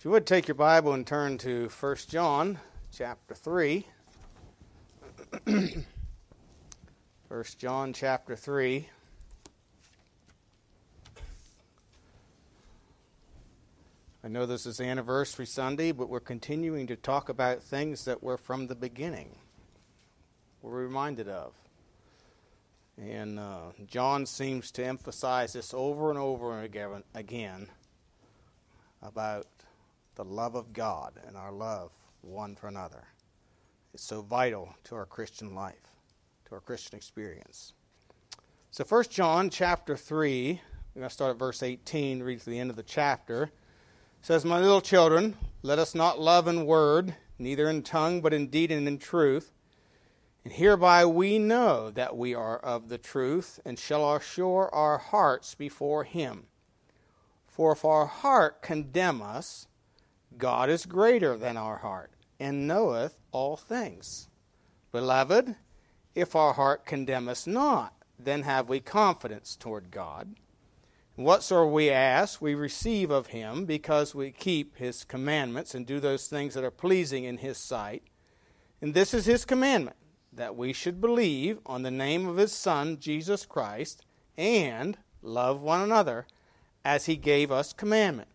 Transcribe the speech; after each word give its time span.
If 0.00 0.06
you 0.06 0.12
would 0.12 0.26
take 0.26 0.48
your 0.48 0.54
Bible 0.54 0.94
and 0.94 1.06
turn 1.06 1.36
to 1.38 1.68
1 1.68 1.96
John 2.08 2.58
chapter 2.90 3.34
3. 3.34 3.86
1 5.44 5.84
John 7.58 7.92
chapter 7.92 8.34
3. 8.34 8.88
I 14.24 14.28
know 14.28 14.46
this 14.46 14.64
is 14.64 14.80
anniversary 14.80 15.44
Sunday, 15.44 15.92
but 15.92 16.08
we're 16.08 16.18
continuing 16.18 16.86
to 16.86 16.96
talk 16.96 17.28
about 17.28 17.62
things 17.62 18.06
that 18.06 18.22
were 18.22 18.38
from 18.38 18.68
the 18.68 18.74
beginning. 18.74 19.36
We're 20.62 20.82
reminded 20.82 21.28
of. 21.28 21.52
And 22.96 23.38
uh, 23.38 23.72
John 23.86 24.24
seems 24.24 24.70
to 24.70 24.82
emphasize 24.82 25.52
this 25.52 25.74
over 25.74 26.08
and 26.08 26.18
over 26.18 26.62
again, 26.62 27.02
again 27.14 27.68
about 29.02 29.46
the 30.14 30.24
love 30.24 30.54
of 30.54 30.72
God 30.72 31.14
and 31.26 31.36
our 31.36 31.52
love 31.52 31.92
one 32.22 32.54
for 32.56 32.68
another. 32.68 33.04
It's 33.94 34.04
so 34.04 34.22
vital 34.22 34.74
to 34.84 34.94
our 34.94 35.06
Christian 35.06 35.54
life, 35.54 35.96
to 36.46 36.54
our 36.54 36.60
Christian 36.60 36.96
experience. 36.96 37.72
So 38.70 38.84
1 38.84 39.04
John 39.10 39.50
chapter 39.50 39.96
3, 39.96 40.60
we're 40.94 41.00
going 41.00 41.08
to 41.08 41.12
start 41.12 41.32
at 41.32 41.38
verse 41.38 41.62
18, 41.62 42.22
read 42.22 42.40
to 42.40 42.50
the 42.50 42.58
end 42.58 42.70
of 42.70 42.76
the 42.76 42.82
chapter. 42.82 43.44
It 43.44 43.50
says, 44.26 44.44
My 44.44 44.60
little 44.60 44.80
children, 44.80 45.36
let 45.62 45.78
us 45.78 45.94
not 45.94 46.20
love 46.20 46.46
in 46.46 46.66
word, 46.66 47.16
neither 47.38 47.68
in 47.68 47.82
tongue, 47.82 48.20
but 48.20 48.32
in 48.32 48.48
deed 48.48 48.70
and 48.70 48.86
in 48.86 48.98
truth. 48.98 49.52
And 50.44 50.52
hereby 50.52 51.04
we 51.04 51.38
know 51.38 51.90
that 51.90 52.16
we 52.16 52.34
are 52.34 52.58
of 52.58 52.88
the 52.88 52.98
truth, 52.98 53.58
and 53.64 53.78
shall 53.78 54.14
assure 54.14 54.68
our 54.72 54.98
hearts 54.98 55.54
before 55.54 56.04
him. 56.04 56.46
For 57.48 57.72
if 57.72 57.84
our 57.84 58.06
heart 58.06 58.62
condemn 58.62 59.20
us, 59.20 59.66
God 60.36 60.70
is 60.70 60.86
greater 60.86 61.36
than 61.36 61.56
our 61.56 61.78
heart, 61.78 62.12
and 62.38 62.66
knoweth 62.66 63.18
all 63.32 63.56
things. 63.56 64.28
Beloved, 64.92 65.56
if 66.14 66.34
our 66.34 66.54
heart 66.54 66.86
condemn 66.86 67.28
us 67.28 67.46
not, 67.46 67.94
then 68.18 68.42
have 68.42 68.68
we 68.68 68.80
confidence 68.80 69.56
toward 69.56 69.90
God. 69.90 70.34
Whatsoever 71.16 71.66
we 71.66 71.90
ask, 71.90 72.40
we 72.40 72.54
receive 72.54 73.10
of 73.10 73.28
him, 73.28 73.66
because 73.66 74.14
we 74.14 74.30
keep 74.30 74.76
his 74.76 75.04
commandments 75.04 75.74
and 75.74 75.86
do 75.86 76.00
those 76.00 76.28
things 76.28 76.54
that 76.54 76.64
are 76.64 76.70
pleasing 76.70 77.24
in 77.24 77.38
his 77.38 77.58
sight. 77.58 78.02
And 78.80 78.94
this 78.94 79.12
is 79.12 79.26
his 79.26 79.44
commandment, 79.44 79.96
that 80.32 80.56
we 80.56 80.72
should 80.72 81.00
believe 81.00 81.58
on 81.66 81.82
the 81.82 81.90
name 81.90 82.26
of 82.26 82.38
his 82.38 82.52
Son, 82.52 82.98
Jesus 82.98 83.44
Christ, 83.44 84.04
and 84.38 84.96
love 85.22 85.60
one 85.60 85.82
another, 85.82 86.26
as 86.84 87.06
he 87.06 87.16
gave 87.16 87.52
us 87.52 87.74
commandment. 87.74 88.28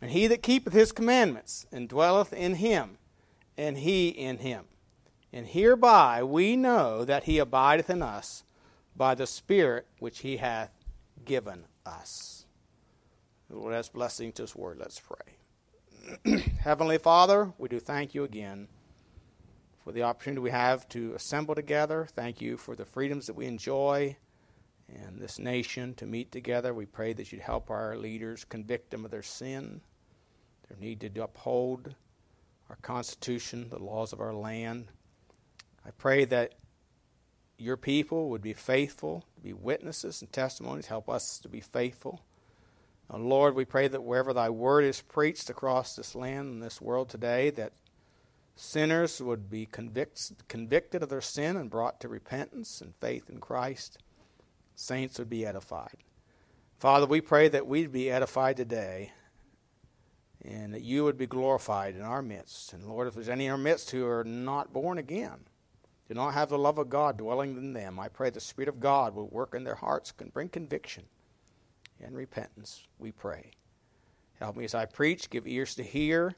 And 0.00 0.10
he 0.10 0.26
that 0.28 0.42
keepeth 0.42 0.72
his 0.72 0.92
commandments 0.92 1.66
and 1.70 1.88
dwelleth 1.88 2.32
in 2.32 2.54
him, 2.54 2.96
and 3.56 3.78
he 3.78 4.08
in 4.08 4.38
him. 4.38 4.64
And 5.32 5.46
hereby 5.46 6.22
we 6.22 6.56
know 6.56 7.04
that 7.04 7.24
he 7.24 7.38
abideth 7.38 7.90
in 7.90 8.02
us 8.02 8.44
by 8.96 9.14
the 9.14 9.26
Spirit 9.26 9.86
which 9.98 10.20
he 10.20 10.38
hath 10.38 10.72
given 11.24 11.66
us. 11.84 12.46
Lord, 13.48 13.74
that's 13.74 13.88
blessing 13.88 14.32
to 14.32 14.42
his 14.42 14.56
word. 14.56 14.78
Let's 14.78 15.00
pray. 15.00 16.38
Heavenly 16.60 16.98
Father, 16.98 17.52
we 17.58 17.68
do 17.68 17.78
thank 17.78 18.14
you 18.14 18.24
again 18.24 18.68
for 19.84 19.92
the 19.92 20.02
opportunity 20.02 20.40
we 20.40 20.50
have 20.50 20.88
to 20.90 21.14
assemble 21.14 21.54
together. 21.54 22.06
Thank 22.14 22.40
you 22.40 22.56
for 22.56 22.74
the 22.74 22.84
freedoms 22.84 23.26
that 23.26 23.34
we 23.34 23.46
enjoy 23.46 24.16
and 24.88 25.20
this 25.20 25.38
nation 25.38 25.94
to 25.94 26.06
meet 26.06 26.32
together. 26.32 26.72
We 26.72 26.86
pray 26.86 27.12
that 27.12 27.32
you'd 27.32 27.42
help 27.42 27.70
our 27.70 27.96
leaders 27.96 28.44
convict 28.44 28.90
them 28.90 29.04
of 29.04 29.10
their 29.10 29.22
sin 29.22 29.80
their 30.70 30.78
need 30.78 31.00
to 31.00 31.22
uphold 31.22 31.94
our 32.68 32.76
Constitution, 32.76 33.68
the 33.70 33.82
laws 33.82 34.12
of 34.12 34.20
our 34.20 34.32
land. 34.32 34.86
I 35.84 35.90
pray 35.90 36.24
that 36.26 36.54
your 37.58 37.76
people 37.76 38.30
would 38.30 38.40
be 38.40 38.52
faithful, 38.52 39.24
be 39.42 39.52
witnesses 39.52 40.22
and 40.22 40.32
testimonies. 40.32 40.86
Help 40.86 41.08
us 41.10 41.38
to 41.40 41.48
be 41.48 41.60
faithful. 41.60 42.22
Lord, 43.12 43.56
we 43.56 43.64
pray 43.64 43.88
that 43.88 44.04
wherever 44.04 44.32
thy 44.32 44.50
word 44.50 44.84
is 44.84 45.02
preached 45.02 45.50
across 45.50 45.96
this 45.96 46.14
land 46.14 46.52
and 46.52 46.62
this 46.62 46.80
world 46.80 47.08
today, 47.08 47.50
that 47.50 47.72
sinners 48.54 49.20
would 49.20 49.50
be 49.50 49.66
convict, 49.66 50.30
convicted 50.46 51.02
of 51.02 51.08
their 51.08 51.20
sin 51.20 51.56
and 51.56 51.68
brought 51.68 51.98
to 52.00 52.08
repentance 52.08 52.80
and 52.80 52.94
faith 53.00 53.28
in 53.28 53.40
Christ. 53.40 53.98
Saints 54.76 55.18
would 55.18 55.28
be 55.28 55.44
edified. 55.44 55.96
Father, 56.78 57.06
we 57.06 57.20
pray 57.20 57.48
that 57.48 57.66
we'd 57.66 57.90
be 57.90 58.08
edified 58.08 58.56
today 58.56 59.10
and 60.44 60.72
that 60.72 60.82
you 60.82 61.04
would 61.04 61.18
be 61.18 61.26
glorified 61.26 61.96
in 61.96 62.02
our 62.02 62.22
midst. 62.22 62.72
And 62.72 62.86
Lord, 62.86 63.08
if 63.08 63.14
there's 63.14 63.28
any 63.28 63.46
in 63.46 63.52
our 63.52 63.58
midst 63.58 63.90
who 63.90 64.06
are 64.06 64.24
not 64.24 64.72
born 64.72 64.98
again, 64.98 65.40
do 66.08 66.14
not 66.14 66.34
have 66.34 66.48
the 66.48 66.58
love 66.58 66.78
of 66.78 66.88
God 66.88 67.18
dwelling 67.18 67.56
in 67.56 67.72
them, 67.72 68.00
I 68.00 68.08
pray 68.08 68.30
the 68.30 68.40
Spirit 68.40 68.68
of 68.68 68.80
God 68.80 69.14
will 69.14 69.28
work 69.28 69.54
in 69.54 69.64
their 69.64 69.76
hearts 69.76 70.12
and 70.18 70.32
bring 70.32 70.48
conviction 70.48 71.04
and 72.02 72.16
repentance, 72.16 72.86
we 72.98 73.12
pray. 73.12 73.50
Help 74.38 74.56
me 74.56 74.64
as 74.64 74.74
I 74.74 74.86
preach, 74.86 75.28
give 75.28 75.46
ears 75.46 75.74
to 75.74 75.82
hear, 75.82 76.34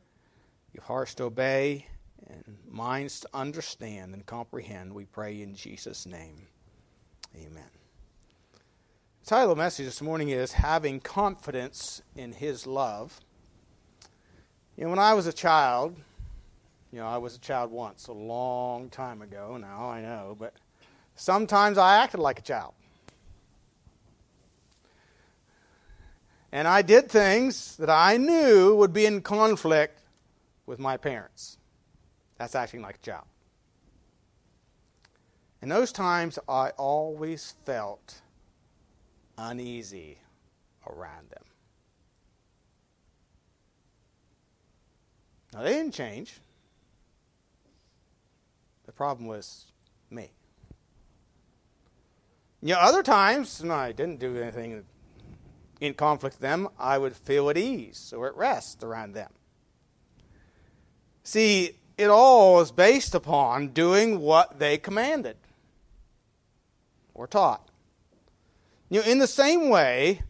give 0.75 0.85
hearts 0.85 1.15
to 1.15 1.25
obey, 1.25 1.87
and 2.27 2.59
minds 2.69 3.21
to 3.21 3.29
understand 3.33 4.15
and 4.15 4.27
comprehend, 4.27 4.93
we 4.93 5.05
pray 5.05 5.41
in 5.41 5.55
Jesus' 5.55 6.07
name. 6.07 6.47
Amen. 7.37 7.71
The 9.23 9.27
title 9.27 9.53
of 9.53 9.57
the 9.57 9.63
message 9.63 9.87
this 9.87 10.03
morning 10.03 10.31
is 10.31 10.53
Having 10.53 11.01
Confidence 11.01 12.03
in 12.17 12.33
His 12.33 12.67
Love. 12.67 13.21
You 14.77 14.85
know, 14.85 14.91
when 14.91 14.99
I 14.99 15.13
was 15.15 15.27
a 15.27 15.33
child, 15.33 15.97
you 16.93 16.99
know, 16.99 17.07
I 17.07 17.19
was 17.19 17.37
a 17.37 17.39
child 17.39 17.71
once, 17.71 18.07
a 18.07 18.13
long 18.13 18.89
time 18.89 19.21
ago 19.21 19.57
now, 19.59 19.89
I 19.89 20.01
know, 20.01 20.37
but 20.39 20.55
sometimes 21.15 21.77
I 21.77 22.03
acted 22.03 22.21
like 22.21 22.39
a 22.39 22.43
child. 22.43 22.73
And 26.53 26.69
I 26.69 26.83
did 26.83 27.11
things 27.11 27.77
that 27.79 27.91
I 27.91 28.17
knew 28.17 28.75
would 28.77 28.93
be 28.93 29.07
in 29.07 29.23
conflict 29.23 30.01
with 30.67 30.79
my 30.79 30.97
parents. 30.97 31.59
That's 32.39 32.55
acting 32.55 32.83
like 32.83 32.97
a 32.97 33.07
child. 33.07 33.25
In 35.63 35.69
those 35.69 35.93
times, 35.93 36.39
I 36.49 36.71
always 36.71 37.55
felt 37.65 38.21
uneasy 39.39 40.19
around 40.87 41.31
them. 41.31 41.45
Now, 45.53 45.63
they 45.63 45.75
didn't 45.75 45.95
change. 45.95 46.41
The 48.87 48.93
problem 48.93 49.27
was 49.27 49.67
me. 50.11 50.31
You 52.63 52.75
know, 52.75 52.81
other 52.81 53.03
times, 53.03 53.63
no, 53.63 53.75
I 53.75 53.93
didn't 53.93 54.21
do 54.21 54.37
anything 54.37 54.85
in 55.81 55.95
conflict 55.95 56.37
with 56.37 56.41
them, 56.41 56.69
I 56.79 56.97
would 56.97 57.17
feel 57.17 57.51
at 57.51 57.59
ease 57.59 58.13
or 58.17 58.29
at 58.29 58.37
rest 58.37 58.85
around 58.85 59.15
them. 59.15 59.33
See, 61.25 61.79
it 61.99 62.09
all 62.09 62.61
is 62.61 62.71
based 62.71 63.15
upon 63.15 63.69
doing 63.69 64.21
what 64.21 64.59
they 64.59 64.79
commanded 64.79 65.37
or 67.15 67.27
taught. 67.27 67.69
You 68.89 69.01
know, 69.01 69.07
in 69.07 69.19
the 69.19 69.27
same 69.27 69.69
way, 69.69 70.23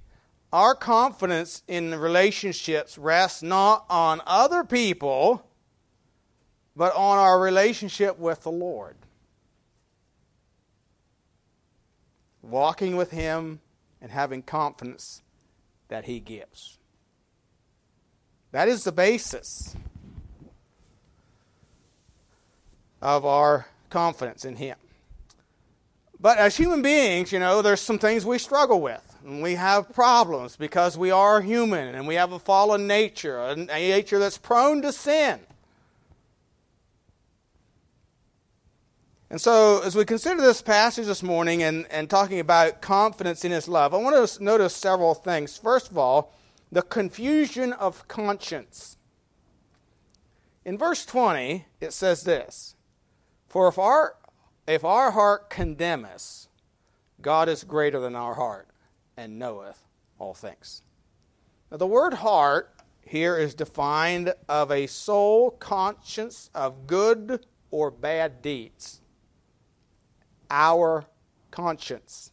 our 0.52 0.74
confidence 0.74 1.62
in 1.66 1.94
relationships 1.94 2.98
rests 2.98 3.42
not 3.42 3.86
on 3.88 4.20
other 4.26 4.64
people, 4.64 5.46
but 6.76 6.94
on 6.94 7.18
our 7.18 7.40
relationship 7.40 8.18
with 8.18 8.42
the 8.42 8.50
Lord. 8.50 8.96
Walking 12.42 12.96
with 12.96 13.12
Him 13.12 13.60
and 14.00 14.10
having 14.10 14.42
confidence 14.42 15.22
that 15.88 16.04
He 16.04 16.20
gives. 16.20 16.78
That 18.50 18.68
is 18.68 18.84
the 18.84 18.92
basis 18.92 19.74
of 23.00 23.24
our 23.24 23.66
confidence 23.88 24.44
in 24.44 24.56
Him. 24.56 24.76
But 26.20 26.36
as 26.36 26.56
human 26.56 26.82
beings, 26.82 27.32
you 27.32 27.38
know, 27.38 27.62
there's 27.62 27.80
some 27.80 27.98
things 27.98 28.26
we 28.26 28.38
struggle 28.38 28.82
with 28.82 29.11
and 29.24 29.42
we 29.42 29.54
have 29.54 29.92
problems 29.92 30.56
because 30.56 30.98
we 30.98 31.10
are 31.10 31.40
human 31.40 31.94
and 31.94 32.06
we 32.06 32.16
have 32.16 32.32
a 32.32 32.38
fallen 32.38 32.86
nature, 32.86 33.40
a 33.40 33.56
nature 33.56 34.18
that's 34.18 34.38
prone 34.38 34.82
to 34.82 34.92
sin. 34.92 35.40
And 39.30 39.40
so, 39.40 39.80
as 39.82 39.96
we 39.96 40.04
consider 40.04 40.42
this 40.42 40.60
passage 40.60 41.06
this 41.06 41.22
morning 41.22 41.62
and, 41.62 41.86
and 41.90 42.10
talking 42.10 42.38
about 42.38 42.82
confidence 42.82 43.46
in 43.46 43.52
His 43.52 43.66
love, 43.66 43.94
I 43.94 43.96
want 43.96 44.28
to 44.28 44.44
notice 44.44 44.76
several 44.76 45.14
things. 45.14 45.56
First 45.56 45.90
of 45.90 45.96
all, 45.96 46.34
the 46.70 46.82
confusion 46.82 47.72
of 47.72 48.06
conscience. 48.08 48.98
In 50.66 50.76
verse 50.76 51.06
20, 51.06 51.64
it 51.80 51.94
says 51.94 52.24
this 52.24 52.74
For 53.48 53.68
if 53.68 53.78
our, 53.78 54.16
if 54.66 54.84
our 54.84 55.12
heart 55.12 55.48
condemn 55.48 56.04
us, 56.04 56.48
God 57.22 57.48
is 57.48 57.64
greater 57.64 58.00
than 58.00 58.14
our 58.14 58.34
heart 58.34 58.68
and 59.16 59.38
knoweth 59.38 59.82
all 60.18 60.34
things. 60.34 60.82
Now, 61.70 61.76
the 61.76 61.86
word 61.86 62.14
heart 62.14 62.74
here 63.02 63.36
is 63.36 63.54
defined 63.54 64.34
of 64.48 64.70
a 64.70 64.86
soul 64.86 65.50
conscience 65.50 66.50
of 66.54 66.86
good 66.86 67.46
or 67.70 67.90
bad 67.90 68.42
deeds. 68.42 69.00
Our 70.50 71.06
conscience. 71.50 72.32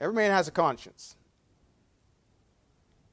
Every 0.00 0.14
man 0.14 0.30
has 0.30 0.48
a 0.48 0.52
conscience. 0.52 1.16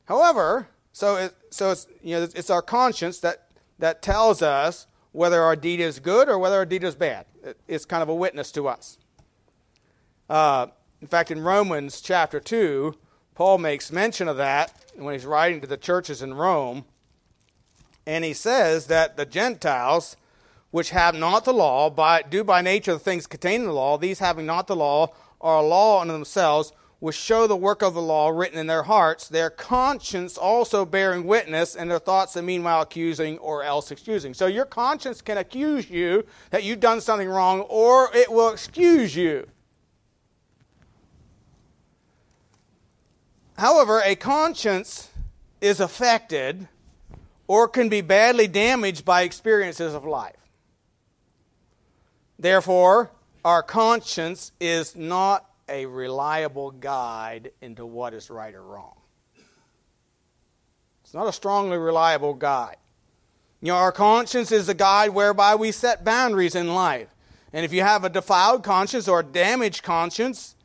However, 0.06 0.67
so 0.91 1.15
it, 1.17 1.35
so 1.50 1.71
it's 1.71 1.88
you 2.01 2.15
know 2.15 2.23
it's 2.23 2.50
our 2.50 2.62
conscience 2.62 3.19
that 3.19 3.47
that 3.79 4.01
tells 4.01 4.41
us 4.41 4.88
whether 5.12 5.41
our 5.41 5.56
deed 5.56 5.79
is 5.79 6.00
good 6.00 6.29
or 6.29 6.38
whether 6.38 6.56
our 6.56 6.65
deed 6.65 6.83
is 6.83 6.95
bad. 6.95 7.25
It's 7.67 7.85
kind 7.85 8.03
of 8.03 8.09
a 8.09 8.15
witness 8.15 8.51
to 8.53 8.67
us. 8.67 8.97
Uh, 10.29 10.67
in 11.01 11.07
fact, 11.07 11.31
in 11.31 11.42
Romans 11.42 12.01
chapter 12.01 12.39
two, 12.39 12.95
Paul 13.36 13.57
makes 13.57 13.92
mention 13.92 14.27
of 14.27 14.38
that 14.38 14.74
when 14.95 15.13
he's 15.13 15.25
writing 15.25 15.62
to 15.62 15.68
the 15.68 15.77
churches 15.77 16.21
in 16.21 16.33
Rome, 16.33 16.86
and 18.07 18.24
he 18.24 18.33
says 18.33 18.88
that 18.88 19.18
the 19.18 19.25
Gentiles, 19.25 20.15
which 20.71 20.92
have 20.92 21.15
not 21.15 21.44
the 21.44 21.53
law, 21.53 21.89
by, 21.89 22.21
do 22.21 22.44
by 22.44 22.62
nature 22.62 22.94
the 22.94 23.00
things 23.00 23.27
contained 23.27 23.63
in 23.63 23.68
the 23.68 23.74
law, 23.74 23.97
these 23.97 24.19
having 24.19 24.45
not 24.45 24.68
the 24.68 24.75
law, 24.75 25.13
are 25.42 25.57
a 25.57 25.62
law 25.62 26.01
unto 26.01 26.13
themselves, 26.13 26.71
which 27.00 27.15
show 27.15 27.45
the 27.45 27.57
work 27.57 27.81
of 27.81 27.94
the 27.94 28.01
law 28.01 28.30
written 28.30 28.57
in 28.57 28.68
their 28.68 28.83
hearts, 28.83 29.27
their 29.27 29.50
conscience 29.50 30.38
also 30.38 30.86
bearing 30.86 31.25
witness, 31.25 31.75
and 31.75 31.91
their 31.91 32.00
thoughts 32.00 32.36
and 32.36 32.48
meanwhile 32.48 32.81
accusing 32.81 33.38
or 33.39 33.63
else 33.63 33.91
excusing. 33.91 34.33
So 34.33 34.48
your 34.48 34.65
conscience 34.65 35.21
can 35.21 35.38
accuse 35.38 35.89
you 35.89 36.25
that 36.51 36.63
you've 36.63 36.80
done 36.80 37.01
something 37.01 37.27
wrong, 37.27 37.62
or 37.62 38.09
it 38.15 38.31
will 38.31 38.50
excuse 38.50 39.15
you. 39.15 39.45
However, 43.57 44.01
a 44.03 44.15
conscience 44.15 45.09
is 45.61 45.79
affected 45.79 46.67
or 47.47 47.67
can 47.67 47.89
be 47.89 48.01
badly 48.01 48.47
damaged 48.47 49.05
by 49.05 49.21
experiences 49.21 49.93
of 49.93 50.03
life. 50.03 50.35
Therefore, 52.37 53.11
our 53.45 53.63
conscience 53.63 54.51
is 54.59 54.95
not 54.95 55.49
a 55.69 55.85
reliable 55.85 56.71
guide 56.71 57.51
into 57.61 57.85
what 57.85 58.13
is 58.13 58.29
right 58.29 58.53
or 58.53 58.61
wrong. 58.61 58.95
It's 61.03 61.13
not 61.13 61.27
a 61.27 61.33
strongly 61.33 61.77
reliable 61.77 62.33
guide. 62.33 62.77
You 63.61 63.69
know, 63.69 63.77
our 63.77 63.91
conscience 63.91 64.51
is 64.51 64.67
a 64.67 64.73
guide 64.73 65.11
whereby 65.11 65.55
we 65.55 65.71
set 65.71 66.03
boundaries 66.03 66.55
in 66.55 66.73
life. 66.73 67.07
And 67.53 67.63
if 67.63 67.71
you 67.71 67.81
have 67.81 68.03
a 68.03 68.09
defiled 68.09 68.63
conscience 68.63 69.07
or 69.07 69.21
a 69.21 69.23
damaged 69.23 69.81
conscience, 69.81 70.55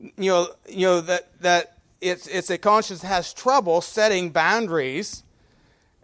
you 0.00 0.30
know, 0.30 0.48
you 0.68 0.86
know 0.86 1.00
that, 1.02 1.40
that 1.40 1.73
it's, 2.04 2.26
it's 2.26 2.50
a 2.50 2.58
conscience 2.58 3.00
that 3.00 3.08
has 3.08 3.32
trouble 3.32 3.80
setting 3.80 4.30
boundaries. 4.30 5.22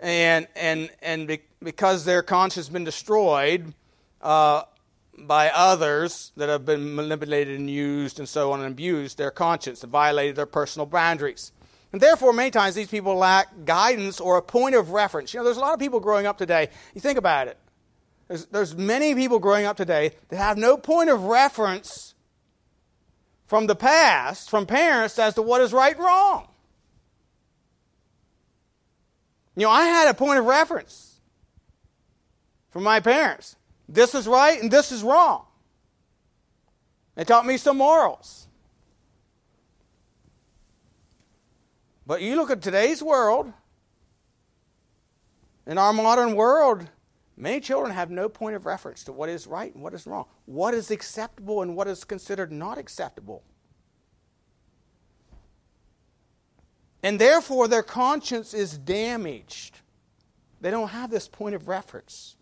And, 0.00 0.48
and, 0.56 0.90
and 1.02 1.28
be, 1.28 1.40
because 1.62 2.06
their 2.06 2.22
conscience 2.22 2.66
has 2.66 2.72
been 2.72 2.84
destroyed, 2.84 3.74
uh, 4.22 4.62
by 5.18 5.50
others 5.50 6.32
that 6.36 6.48
have 6.48 6.64
been 6.64 6.94
manipulated 6.94 7.58
and 7.58 7.68
used 7.68 8.18
and 8.18 8.26
so 8.28 8.52
on 8.52 8.60
and 8.60 8.72
abused 8.72 9.18
their 9.18 9.30
conscience 9.30 9.82
and 9.82 9.92
violated 9.92 10.36
their 10.36 10.46
personal 10.46 10.86
boundaries. 10.86 11.52
And 11.92 12.00
therefore, 12.00 12.32
many 12.32 12.50
times 12.50 12.74
these 12.74 12.88
people 12.88 13.16
lack 13.16 13.48
guidance 13.64 14.20
or 14.20 14.38
a 14.38 14.42
point 14.42 14.74
of 14.74 14.90
reference. 14.90 15.34
You 15.34 15.40
know, 15.40 15.44
there's 15.44 15.56
a 15.56 15.60
lot 15.60 15.74
of 15.74 15.80
people 15.80 16.00
growing 16.00 16.24
up 16.24 16.38
today. 16.38 16.68
You 16.94 17.00
think 17.00 17.18
about 17.18 17.48
it. 17.48 17.58
There's, 18.28 18.46
there's 18.46 18.76
many 18.76 19.14
people 19.14 19.40
growing 19.40 19.66
up 19.66 19.76
today 19.76 20.12
that 20.28 20.36
have 20.36 20.56
no 20.56 20.76
point 20.76 21.10
of 21.10 21.24
reference 21.24 22.09
from 23.50 23.66
the 23.66 23.74
past, 23.74 24.48
from 24.48 24.64
parents, 24.64 25.18
as 25.18 25.34
to 25.34 25.42
what 25.42 25.60
is 25.60 25.72
right 25.72 25.96
and 25.96 26.04
wrong. 26.04 26.46
You 29.56 29.64
know, 29.64 29.70
I 29.70 29.86
had 29.86 30.06
a 30.06 30.14
point 30.14 30.38
of 30.38 30.44
reference 30.44 31.18
from 32.70 32.84
my 32.84 33.00
parents. 33.00 33.56
This 33.88 34.14
is 34.14 34.28
right 34.28 34.62
and 34.62 34.70
this 34.70 34.92
is 34.92 35.02
wrong. 35.02 35.46
They 37.16 37.24
taught 37.24 37.44
me 37.44 37.56
some 37.56 37.78
morals. 37.78 38.46
But 42.06 42.22
you 42.22 42.36
look 42.36 42.52
at 42.52 42.62
today's 42.62 43.02
world, 43.02 43.52
in 45.66 45.76
our 45.76 45.92
modern 45.92 46.36
world, 46.36 46.88
many 47.40 47.60
children 47.60 47.92
have 47.92 48.10
no 48.10 48.28
point 48.28 48.54
of 48.54 48.66
reference 48.66 49.04
to 49.04 49.12
what 49.12 49.28
is 49.28 49.46
right 49.46 49.74
and 49.74 49.82
what 49.82 49.94
is 49.94 50.06
wrong, 50.06 50.26
what 50.46 50.74
is 50.74 50.90
acceptable 50.90 51.62
and 51.62 51.74
what 51.74 51.88
is 51.88 52.04
considered 52.04 52.52
not 52.52 52.78
acceptable. 52.78 53.42
And 57.02 57.18
therefore, 57.18 57.66
their 57.66 57.82
conscience 57.82 58.52
is 58.52 58.76
damaged. 58.76 59.80
They 60.60 60.70
don't 60.70 60.88
have 60.88 61.10
this 61.10 61.28
point 61.28 61.54
of 61.54 61.66
reference. 61.66 62.36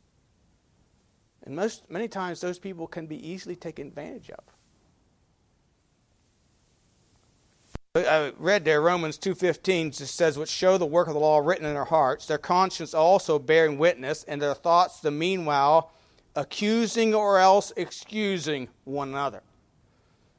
And 1.44 1.54
most, 1.54 1.88
many 1.88 2.08
times 2.08 2.40
those 2.40 2.58
people 2.58 2.86
can 2.86 3.06
be 3.06 3.26
easily 3.26 3.54
taken 3.54 3.86
advantage 3.86 4.30
of. 4.30 4.44
I 7.94 8.00
uh, 8.04 8.30
read 8.36 8.66
there 8.66 8.82
Romans 8.82 9.18
2:15 9.18 9.96
just 9.96 10.14
says 10.14 10.36
which 10.36 10.50
show 10.50 10.76
the 10.76 10.84
work 10.84 11.08
of 11.08 11.14
the 11.14 11.20
law 11.20 11.38
written 11.38 11.64
in 11.64 11.72
their 11.72 11.86
hearts 11.86 12.26
their 12.26 12.36
conscience 12.36 12.92
also 12.92 13.38
bearing 13.38 13.78
witness 13.78 14.24
and 14.24 14.42
their 14.42 14.52
thoughts 14.52 15.00
the 15.00 15.10
meanwhile 15.10 15.90
accusing 16.36 17.14
or 17.14 17.38
else 17.38 17.72
excusing 17.76 18.68
one 18.84 19.08
another. 19.08 19.42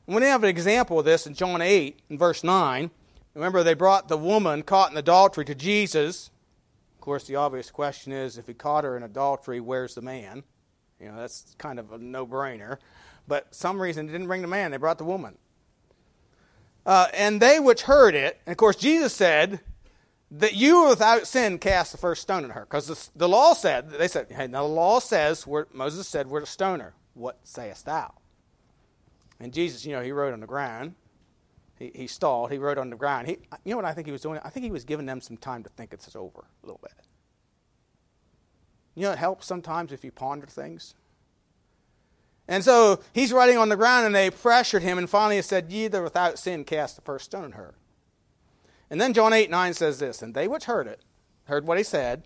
And 0.05 0.15
we 0.15 0.23
have 0.23 0.43
an 0.43 0.49
example 0.49 0.99
of 0.99 1.05
this 1.05 1.25
in 1.25 1.33
John 1.33 1.61
8 1.61 1.99
in 2.09 2.17
verse 2.19 2.43
9. 2.43 2.91
Remember 3.33 3.63
they 3.63 3.73
brought 3.73 4.09
the 4.09 4.17
woman 4.17 4.61
caught 4.61 4.91
in 4.91 4.97
adultery 4.97 5.45
to 5.45 5.55
Jesus. 5.55 6.29
Of 6.95 7.01
course 7.01 7.25
the 7.25 7.35
obvious 7.35 7.71
question 7.71 8.13
is 8.13 8.37
if 8.37 8.45
he 8.45 8.53
caught 8.53 8.83
her 8.83 8.95
in 8.95 9.01
adultery 9.01 9.59
where's 9.59 9.95
the 9.95 10.01
man? 10.03 10.43
You 10.99 11.07
know, 11.07 11.17
that's 11.17 11.55
kind 11.57 11.79
of 11.79 11.91
a 11.91 11.97
no 11.97 12.27
brainer. 12.27 12.77
But 13.27 13.55
some 13.55 13.81
reason 13.81 14.05
they 14.05 14.11
didn't 14.11 14.27
bring 14.27 14.43
the 14.43 14.47
man, 14.47 14.69
they 14.69 14.77
brought 14.77 14.99
the 14.99 15.03
woman. 15.03 15.35
Uh, 16.89 17.07
and 17.13 17.39
they 17.39 17.59
which 17.59 17.83
heard 17.83 18.15
it, 18.15 18.41
and 18.47 18.51
of 18.51 18.57
course, 18.57 18.75
Jesus 18.75 19.13
said 19.13 19.59
that 20.31 20.55
you 20.55 20.87
without 20.89 21.27
sin 21.27 21.59
cast 21.59 21.91
the 21.91 21.99
first 21.99 22.23
stone 22.23 22.43
at 22.43 22.49
her. 22.49 22.61
Because 22.61 22.87
the, 22.87 23.09
the, 23.15 23.29
law 23.29 23.53
said, 23.53 23.91
they 23.91 24.07
said, 24.07 24.25
hey, 24.31 24.47
now 24.47 24.63
the 24.63 24.73
law 24.73 24.99
says, 24.99 25.45
where 25.45 25.67
Moses 25.71 26.07
said, 26.07 26.25
we're 26.25 26.39
to 26.39 26.47
stone 26.47 26.79
her. 26.79 26.95
What 27.13 27.37
sayest 27.43 27.85
thou? 27.85 28.15
And 29.39 29.53
Jesus, 29.53 29.85
you 29.85 29.91
know, 29.91 30.01
he 30.01 30.11
wrote 30.11 30.33
on 30.33 30.39
the 30.39 30.47
ground. 30.47 30.95
He, 31.77 31.91
he 31.93 32.07
stalled. 32.07 32.51
He 32.51 32.57
wrote 32.57 32.79
on 32.79 32.89
the 32.89 32.95
ground. 32.95 33.27
He, 33.27 33.37
you 33.63 33.69
know 33.69 33.75
what 33.75 33.85
I 33.85 33.93
think 33.93 34.07
he 34.07 34.11
was 34.11 34.21
doing? 34.21 34.39
I 34.43 34.49
think 34.49 34.63
he 34.63 34.71
was 34.71 34.83
giving 34.83 35.05
them 35.05 35.21
some 35.21 35.37
time 35.37 35.61
to 35.61 35.69
think 35.69 35.93
it's 35.93 36.15
over 36.15 36.47
a 36.63 36.65
little 36.65 36.79
bit. 36.81 37.05
You 38.95 39.03
know, 39.03 39.11
it 39.11 39.19
helps 39.19 39.45
sometimes 39.45 39.91
if 39.91 40.03
you 40.03 40.11
ponder 40.11 40.47
things. 40.47 40.95
And 42.49 42.63
so 42.63 42.99
he's 43.13 43.31
writing 43.31 43.59
on 43.59 43.69
the 43.69 43.77
ground, 43.77 44.07
and 44.07 44.15
they 44.15 44.31
pressured 44.31 44.81
him, 44.81 44.97
and 44.97 45.07
finally 45.07 45.35
he 45.35 45.41
said, 45.43 45.71
Ye 45.71 45.87
that 45.87 46.03
without 46.03 46.39
sin 46.39 46.65
cast 46.65 46.95
the 46.95 47.03
first 47.03 47.25
stone 47.25 47.51
at 47.51 47.53
her. 47.53 47.75
And 48.89 48.99
then 48.99 49.13
John 49.13 49.33
8 49.33 49.51
9 49.51 49.73
says 49.75 49.99
this, 49.99 50.23
And 50.23 50.33
they 50.33 50.47
which 50.47 50.65
heard 50.65 50.87
it, 50.87 51.01
heard 51.45 51.67
what 51.67 51.77
he 51.77 51.83
said, 51.83 52.23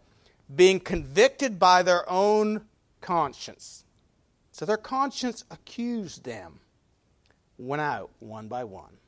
being 0.53 0.79
convicted 0.79 1.59
by 1.59 1.83
their 1.83 2.09
own 2.09 2.61
conscience. 3.01 3.83
So 4.53 4.65
their 4.65 4.77
conscience 4.77 5.43
accused 5.51 6.23
them, 6.23 6.61
went 7.57 7.81
out 7.81 8.11
one 8.19 8.47
by 8.47 8.63
one, 8.63 8.99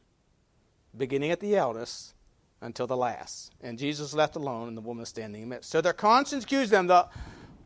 beginning 0.97 1.31
at 1.31 1.39
the 1.39 1.55
eldest 1.55 2.13
until 2.59 2.87
the 2.87 2.97
last. 2.97 3.53
And 3.61 3.79
Jesus 3.79 4.13
left 4.13 4.35
alone, 4.35 4.67
and 4.67 4.75
the 4.75 4.81
woman 4.81 5.05
standing 5.05 5.43
in 5.43 5.49
the 5.49 5.55
midst. 5.55 5.69
So 5.69 5.79
their 5.79 5.93
conscience 5.93 6.43
accused 6.43 6.71
them. 6.71 6.87
The, 6.87 7.07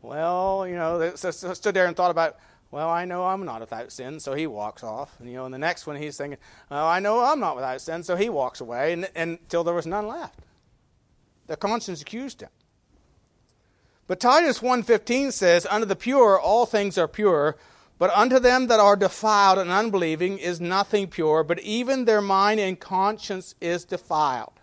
well, 0.02 0.68
you 0.68 0.76
know, 0.76 1.00
they 1.00 1.16
stood 1.16 1.74
there 1.74 1.86
and 1.86 1.96
thought 1.96 2.12
about, 2.12 2.38
well, 2.70 2.88
I 2.88 3.04
know 3.04 3.26
I'm 3.26 3.44
not 3.44 3.60
without 3.60 3.90
sin, 3.90 4.20
so 4.20 4.34
he 4.34 4.46
walks 4.46 4.84
off. 4.84 5.18
And, 5.18 5.28
you 5.28 5.34
know, 5.34 5.44
and 5.44 5.52
the 5.52 5.58
next 5.58 5.86
one 5.86 5.96
he's 5.96 6.16
thinking, 6.16 6.38
well, 6.70 6.86
I 6.86 7.00
know 7.00 7.20
I'm 7.20 7.40
not 7.40 7.56
without 7.56 7.80
sin, 7.80 8.02
so 8.04 8.14
he 8.16 8.28
walks 8.28 8.60
away, 8.60 8.92
and, 8.92 9.08
and 9.14 9.38
until 9.40 9.64
there 9.64 9.74
was 9.74 9.86
none 9.86 10.06
left. 10.06 10.38
Their 11.48 11.56
conscience 11.56 12.00
accused 12.00 12.42
him. 12.42 12.50
But 14.06 14.20
Titus 14.20 14.60
1.15 14.60 15.32
says, 15.32 15.66
Unto 15.66 15.84
the 15.84 15.96
pure 15.96 16.38
all 16.38 16.64
things 16.64 16.96
are 16.96 17.08
pure, 17.08 17.56
but 17.98 18.10
unto 18.10 18.38
them 18.38 18.68
that 18.68 18.80
are 18.80 18.96
defiled 18.96 19.58
and 19.58 19.70
unbelieving 19.70 20.38
is 20.38 20.60
nothing 20.60 21.08
pure, 21.08 21.42
but 21.42 21.58
even 21.60 22.04
their 22.04 22.20
mind 22.20 22.60
and 22.60 22.78
conscience 22.78 23.54
is 23.60 23.84
defiled. 23.84 24.60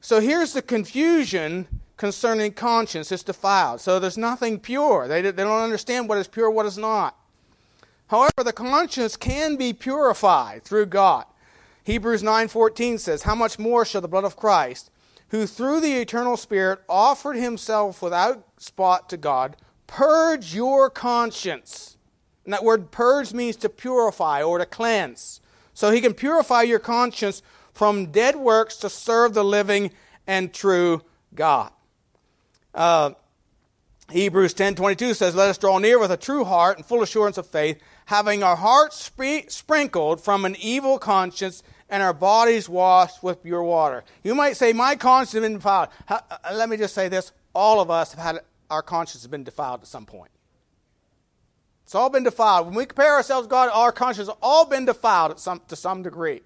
So 0.00 0.20
here's 0.20 0.52
the 0.52 0.62
confusion 0.62 1.66
concerning 1.96 2.52
conscience 2.52 3.12
is 3.12 3.22
defiled. 3.22 3.80
So 3.80 3.98
there's 3.98 4.18
nothing 4.18 4.58
pure. 4.58 5.06
They, 5.08 5.22
they 5.22 5.30
don't 5.30 5.62
understand 5.62 6.08
what 6.08 6.18
is 6.18 6.28
pure, 6.28 6.50
what 6.50 6.66
is 6.66 6.78
not. 6.78 7.16
However, 8.08 8.44
the 8.44 8.52
conscience 8.52 9.16
can 9.16 9.56
be 9.56 9.72
purified 9.72 10.64
through 10.64 10.86
God. 10.86 11.24
Hebrews 11.84 12.22
9:14 12.22 12.98
says, 12.98 13.22
"How 13.22 13.34
much 13.34 13.58
more 13.58 13.84
shall 13.84 14.00
the 14.00 14.08
blood 14.08 14.24
of 14.24 14.36
Christ, 14.36 14.90
who 15.28 15.46
through 15.46 15.80
the 15.80 16.00
eternal 16.00 16.36
Spirit 16.36 16.80
offered 16.88 17.36
himself 17.36 18.00
without 18.00 18.44
spot 18.58 19.08
to 19.10 19.16
God, 19.16 19.56
purge 19.86 20.54
your 20.54 20.90
conscience?" 20.90 21.96
And 22.44 22.52
that 22.52 22.64
word 22.64 22.90
purge 22.90 23.32
means 23.32 23.56
to 23.56 23.68
purify 23.68 24.42
or 24.42 24.58
to 24.58 24.66
cleanse. 24.66 25.40
So 25.72 25.90
he 25.90 26.00
can 26.00 26.14
purify 26.14 26.62
your 26.62 26.78
conscience 26.78 27.42
from 27.72 28.12
dead 28.12 28.36
works 28.36 28.76
to 28.76 28.88
serve 28.88 29.34
the 29.34 29.44
living 29.44 29.90
and 30.26 30.54
true 30.54 31.02
God. 31.34 31.70
Uh, 32.74 33.10
Hebrews 34.10 34.52
10:22 34.54 35.14
says, 35.14 35.34
"Let 35.34 35.48
us 35.48 35.58
draw 35.58 35.78
near 35.78 35.98
with 35.98 36.10
a 36.10 36.16
true 36.16 36.44
heart 36.44 36.76
and 36.76 36.86
full 36.86 37.02
assurance 37.02 37.38
of 37.38 37.46
faith, 37.46 37.80
having 38.06 38.42
our 38.42 38.56
hearts 38.56 39.04
sp- 39.08 39.48
sprinkled 39.48 40.20
from 40.20 40.44
an 40.44 40.56
evil 40.56 40.98
conscience 40.98 41.62
and 41.88 42.02
our 42.02 42.12
bodies 42.12 42.68
washed 42.68 43.22
with 43.22 43.42
pure 43.42 43.62
water." 43.62 44.04
You 44.22 44.34
might 44.34 44.56
say, 44.56 44.72
"My 44.72 44.96
conscience 44.96 45.32
has 45.32 45.42
been 45.42 45.54
defiled." 45.54 45.88
How, 46.06 46.20
uh, 46.30 46.36
let 46.52 46.68
me 46.68 46.76
just 46.76 46.94
say 46.94 47.08
this: 47.08 47.32
all 47.54 47.80
of 47.80 47.90
us 47.90 48.12
have 48.12 48.22
had 48.22 48.44
our 48.70 48.82
conscience 48.82 49.22
has 49.22 49.30
been 49.30 49.44
defiled 49.44 49.82
at 49.82 49.86
some 49.86 50.04
point. 50.04 50.30
It's 51.84 51.94
all 51.94 52.10
been 52.10 52.24
defiled. 52.24 52.66
When 52.66 52.74
we 52.74 52.86
compare 52.86 53.14
ourselves 53.14 53.46
to 53.46 53.50
God, 53.50 53.70
our 53.72 53.92
conscience 53.92 54.28
has 54.28 54.36
all 54.42 54.64
been 54.64 54.84
defiled 54.84 55.38
some, 55.38 55.60
to 55.68 55.76
some 55.76 56.02
degree. 56.02 56.42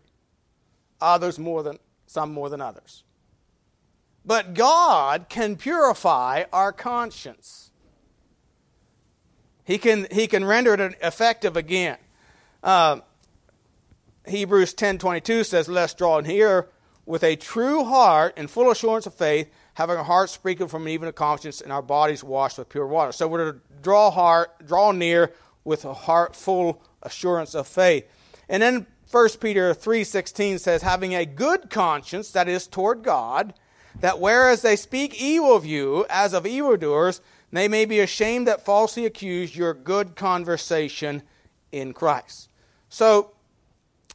Others 1.01 1.39
more 1.39 1.63
than 1.63 1.79
some 2.07 2.33
more 2.33 2.49
than 2.49 2.61
others. 2.61 3.05
But 4.29 4.53
God 4.53 5.31
can 5.31 5.57
purify 5.57 6.45
our 6.53 6.71
conscience. 6.71 7.71
He 9.65 9.79
can, 9.79 10.07
he 10.11 10.27
can 10.27 10.45
render 10.45 10.75
it 10.75 10.99
effective 11.03 11.57
again. 11.57 11.97
Uh, 12.63 13.01
Hebrews 14.27 14.75
10.22 14.75 15.47
says, 15.47 15.67
Let 15.67 15.85
us 15.85 15.95
draw 15.95 16.21
near 16.21 16.69
with 17.07 17.25
a 17.25 17.37
true 17.37 17.85
heart 17.85 18.35
and 18.37 18.51
full 18.51 18.71
assurance 18.71 19.07
of 19.07 19.15
faith, 19.15 19.51
having 19.73 19.97
our 19.97 20.05
hearts 20.05 20.33
sprinkled 20.33 20.71
from 20.71 20.83
an 20.83 20.89
evil 20.89 21.11
conscience 21.11 21.63
and 21.63 21.73
our 21.73 21.81
bodies 21.81 22.23
washed 22.23 22.59
with 22.59 22.69
pure 22.69 22.87
water. 22.87 23.13
So 23.13 23.29
we're 23.29 23.53
to 23.53 23.61
draw 23.81 24.11
heart, 24.11 24.67
draw 24.67 24.93
near 24.93 25.33
with 25.65 25.87
a 25.87 25.95
heart 25.95 26.37
full 26.37 26.83
assurance 27.03 27.55
of 27.55 27.67
faith. 27.67 28.05
And 28.47 28.63
then 28.63 28.87
1 29.11 29.41
Peter 29.41 29.73
3:16 29.73 30.59
says 30.59 30.83
having 30.83 31.15
a 31.15 31.25
good 31.25 31.71
conscience 31.71 32.31
that 32.33 32.47
is 32.47 32.67
toward 32.67 33.03
God 33.03 33.55
that 34.01 34.21
whereas 34.21 34.63
they 34.63 34.77
speak 34.77 35.21
evil 35.21 35.55
of 35.55 35.67
you 35.67 36.07
as 36.09 36.33
of 36.33 36.47
evildoers, 36.47 37.21
they 37.51 37.69
may 37.69 37.85
be 37.85 38.01
ashamed 38.01 38.47
that 38.47 38.65
falsely 38.65 39.07
accuse 39.07 39.57
your 39.57 39.75
good 39.75 40.15
conversation 40.15 41.23
in 41.73 41.93
Christ. 41.93 42.49
So, 42.89 43.33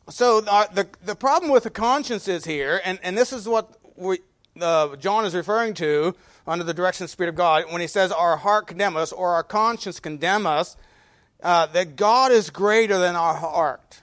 so 0.09 0.41
the, 0.41 0.69
the, 0.73 0.87
the 1.03 1.15
problem 1.15 1.51
with 1.51 1.63
the 1.63 1.69
conscience 1.69 2.27
is 2.27 2.45
here, 2.45 2.81
and, 2.83 2.99
and 3.03 3.17
this 3.17 3.33
is 3.33 3.47
what 3.47 3.77
we, 3.95 4.19
uh, 4.59 4.95
John 4.97 5.25
is 5.25 5.33
referring 5.33 5.73
to 5.75 6.15
under 6.45 6.63
the 6.63 6.73
direction 6.73 7.03
of 7.03 7.09
the 7.09 7.13
Spirit 7.13 7.29
of 7.29 7.35
God 7.35 7.65
when 7.71 7.81
he 7.81 7.87
says 7.87 8.11
our 8.11 8.37
heart 8.37 8.67
condemn 8.67 8.97
us 8.97 9.11
or 9.11 9.33
our 9.33 9.43
conscience 9.43 9.99
condemn 9.99 10.45
us, 10.45 10.77
uh, 11.41 11.65
that 11.67 11.95
God 11.95 12.31
is 12.31 12.49
greater 12.49 12.97
than 12.99 13.15
our 13.15 13.35
heart. 13.35 14.01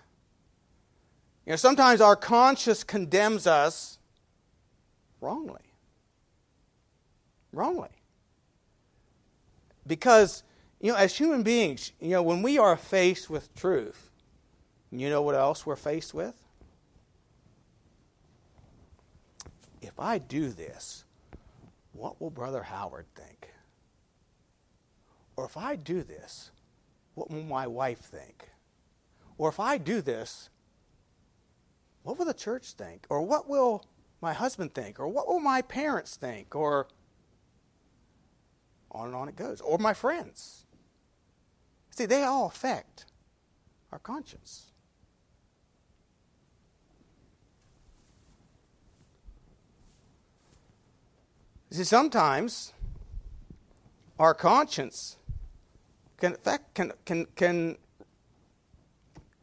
You 1.47 1.53
know, 1.53 1.57
sometimes 1.57 2.01
our 2.01 2.17
conscience 2.17 2.85
condemns 2.85 3.47
us 3.47 3.99
wrongly 5.21 5.71
wrongly. 7.53 7.89
Because, 9.87 10.43
you 10.81 10.93
know, 10.93 10.99
as 10.99 11.17
human 11.17 11.43
beings, 11.43 11.93
you 12.01 12.11
know, 12.11 12.23
when 12.23 12.43
we 12.43 12.59
are 12.59 12.77
faced 12.77 13.31
with 13.31 13.55
truth, 13.55 14.11
you 14.93 15.09
know 15.09 15.23
what 15.23 15.35
else 15.35 15.65
we're 15.65 15.77
faced 15.77 16.15
with? 16.15 16.35
If 19.81 19.99
I 19.99 20.19
do 20.19 20.51
this, 20.51 21.05
what 21.93 22.21
will 22.21 22.31
Brother 22.31 22.63
Howard 22.63 23.07
think? 23.15 23.51
Or 25.37 25.45
if 25.47 25.57
I 25.57 25.77
do 25.77 26.03
this, 26.03 26.51
what 27.15 27.31
will 27.31 27.43
my 27.43 27.67
wife 27.67 27.99
think? 27.99 28.51
Or 29.39 29.49
if 29.49 29.59
I 29.59 29.79
do 29.79 30.01
this, 30.03 30.51
what 32.03 32.19
will 32.19 32.27
the 32.27 32.35
church 32.35 32.73
think? 32.73 33.07
Or 33.09 33.23
what 33.23 33.49
will 33.49 33.85
my 34.21 34.33
husband 34.33 34.75
think? 34.75 35.01
Or 35.01 35.09
what 35.09 35.27
will 35.27 35.41
my 35.41 35.63
parents 35.63 36.17
think? 36.17 36.55
Or 36.55 36.89
on 38.91 39.07
and 39.07 39.17
on 39.17 39.29
it 39.29 39.37
goes. 39.37 39.61
Or 39.61 39.79
my 39.79 39.95
friends. 39.95 40.67
See, 41.91 42.07
they 42.07 42.23
all 42.23 42.47
affect 42.47 43.07
our 43.93 43.99
conscience. 43.99 44.73
See, 51.71 51.85
sometimes 51.85 52.73
our 54.19 54.35
conscience 54.35 55.19
can 56.19 56.33
affect, 56.35 56.75
can, 56.75 56.93
can, 57.05 57.27
can, 57.37 57.77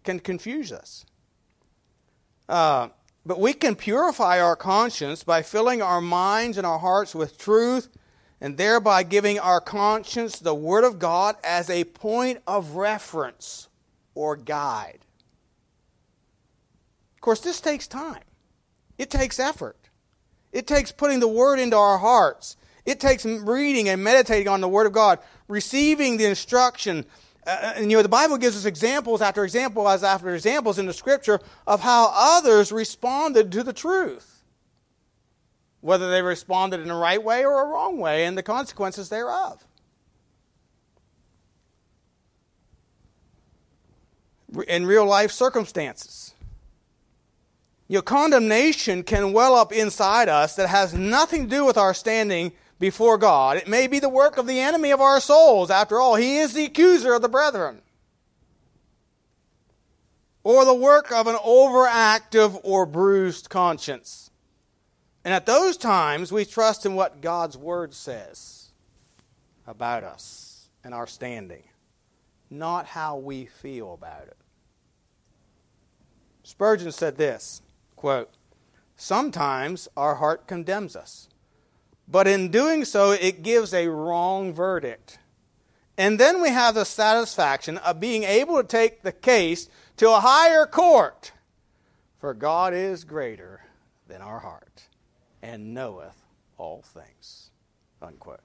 can 0.03 0.19
confuse 0.19 0.71
us. 0.71 1.05
Uh, 2.49 2.89
but 3.27 3.41
we 3.41 3.51
can 3.51 3.75
purify 3.75 4.39
our 4.39 4.55
conscience 4.55 5.21
by 5.21 5.41
filling 5.41 5.81
our 5.81 5.99
minds 5.99 6.57
and 6.57 6.65
our 6.65 6.79
hearts 6.79 7.13
with 7.13 7.37
truth 7.37 7.89
and 8.39 8.55
thereby 8.55 9.03
giving 9.03 9.37
our 9.37 9.59
conscience 9.59 10.39
the 10.39 10.55
Word 10.55 10.85
of 10.85 10.97
God 10.97 11.35
as 11.43 11.69
a 11.69 11.83
point 11.83 12.39
of 12.47 12.77
reference 12.77 13.67
or 14.15 14.37
guide. 14.37 14.99
Of 17.15 17.21
course, 17.21 17.41
this 17.41 17.59
takes 17.59 17.85
time, 17.85 18.23
it 18.97 19.09
takes 19.09 19.41
effort, 19.41 19.89
it 20.53 20.65
takes 20.65 20.93
putting 20.93 21.19
the 21.19 21.27
Word 21.27 21.59
into 21.59 21.75
our 21.75 21.97
hearts, 21.97 22.55
it 22.85 23.01
takes 23.01 23.25
reading 23.25 23.89
and 23.89 24.01
meditating 24.01 24.47
on 24.47 24.61
the 24.61 24.69
Word 24.69 24.87
of 24.87 24.93
God, 24.93 25.19
receiving 25.49 26.15
the 26.15 26.25
instruction. 26.25 27.05
Uh, 27.47 27.73
and 27.77 27.89
you 27.89 27.97
know, 27.97 28.03
the 28.03 28.09
Bible 28.09 28.37
gives 28.37 28.55
us 28.55 28.65
examples 28.65 29.21
after 29.21 29.43
examples 29.43 29.87
as 29.87 30.03
after 30.03 30.35
examples 30.35 30.77
in 30.77 30.85
the 30.85 30.93
Scripture 30.93 31.39
of 31.65 31.79
how 31.79 32.11
others 32.13 32.71
responded 32.71 33.51
to 33.53 33.63
the 33.63 33.73
truth 33.73 34.37
whether 35.81 36.09
they 36.09 36.21
responded 36.21 36.81
in 36.81 36.89
a 36.89 36.95
right 36.95 37.23
way 37.23 37.45
or 37.45 37.63
a 37.63 37.67
wrong 37.67 37.97
way, 37.97 38.25
and 38.25 38.37
the 38.37 38.43
consequences 38.43 39.09
thereof. 39.09 39.63
In 44.67 44.85
real 44.85 45.05
life 45.05 45.31
circumstances. 45.31 46.33
Your 47.87 48.01
condemnation 48.01 49.03
can 49.03 49.31
well 49.31 49.55
up 49.55 49.71
inside 49.71 50.27
us 50.27 50.55
that 50.57 50.67
has 50.67 50.93
nothing 50.93 51.43
to 51.43 51.55
do 51.55 51.65
with 51.65 51.77
our 51.77 51.93
standing 51.93 52.51
before 52.79 53.17
God. 53.17 53.57
It 53.57 53.67
may 53.67 53.87
be 53.87 53.99
the 53.99 54.09
work 54.09 54.37
of 54.37 54.47
the 54.47 54.59
enemy 54.59 54.91
of 54.91 55.01
our 55.01 55.19
souls. 55.19 55.69
After 55.69 55.99
all, 55.99 56.15
he 56.15 56.37
is 56.37 56.53
the 56.53 56.65
accuser 56.65 57.13
of 57.13 57.21
the 57.21 57.29
brethren. 57.29 57.81
Or 60.43 60.63
the 60.63 60.73
work 60.73 61.11
of 61.11 61.27
an 61.27 61.35
overactive 61.35 62.59
or 62.63 62.85
bruised 62.85 63.49
conscience. 63.49 64.31
And 65.25 65.33
at 65.33 65.45
those 65.45 65.75
times, 65.75 66.31
we 66.31 66.45
trust 66.45 66.85
in 66.85 66.95
what 66.95 67.21
God's 67.21 67.57
Word 67.57 67.93
says 67.93 68.71
about 69.65 70.03
us 70.03 70.69
and 70.83 70.93
our 70.93 71.07
standing, 71.07 71.63
not 72.49 72.85
how 72.85 73.17
we 73.17 73.45
feel 73.45 73.93
about 73.93 74.23
it. 74.27 74.37
Spurgeon 76.43 76.93
said 76.93 77.17
this 77.17 77.61
quote, 77.97 78.29
Sometimes 78.95 79.89
our 79.97 80.15
heart 80.15 80.47
condemns 80.47 80.95
us, 80.95 81.27
but 82.07 82.27
in 82.27 82.49
doing 82.49 82.85
so, 82.85 83.11
it 83.11 83.43
gives 83.43 83.73
a 83.73 83.87
wrong 83.87 84.53
verdict. 84.53 85.19
And 85.97 86.19
then 86.19 86.41
we 86.41 86.49
have 86.49 86.75
the 86.75 86.85
satisfaction 86.85 87.77
of 87.79 87.99
being 87.99 88.23
able 88.23 88.57
to 88.57 88.67
take 88.67 89.01
the 89.01 89.11
case 89.11 89.67
to 89.97 90.11
a 90.11 90.19
higher 90.19 90.65
court, 90.65 91.31
for 92.19 92.33
God 92.33 92.73
is 92.73 93.03
greater 93.03 93.61
than 94.07 94.21
our 94.21 94.39
heart 94.39 94.87
and 95.41 95.73
knoweth 95.73 96.23
all 96.57 96.81
things. 96.81 97.49
Unquote. 98.01 98.39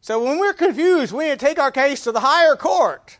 So 0.00 0.22
when 0.22 0.38
we're 0.38 0.52
confused, 0.52 1.12
we 1.12 1.24
need 1.24 1.38
to 1.38 1.44
take 1.44 1.58
our 1.58 1.72
case 1.72 2.04
to 2.04 2.12
the 2.12 2.20
higher 2.20 2.54
court, 2.54 3.18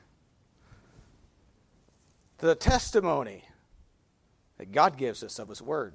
to 2.38 2.46
the 2.46 2.54
testimony 2.54 3.44
that 4.58 4.72
God 4.72 4.96
gives 4.96 5.24
us 5.24 5.38
of 5.38 5.48
His 5.48 5.62
Word 5.62 5.94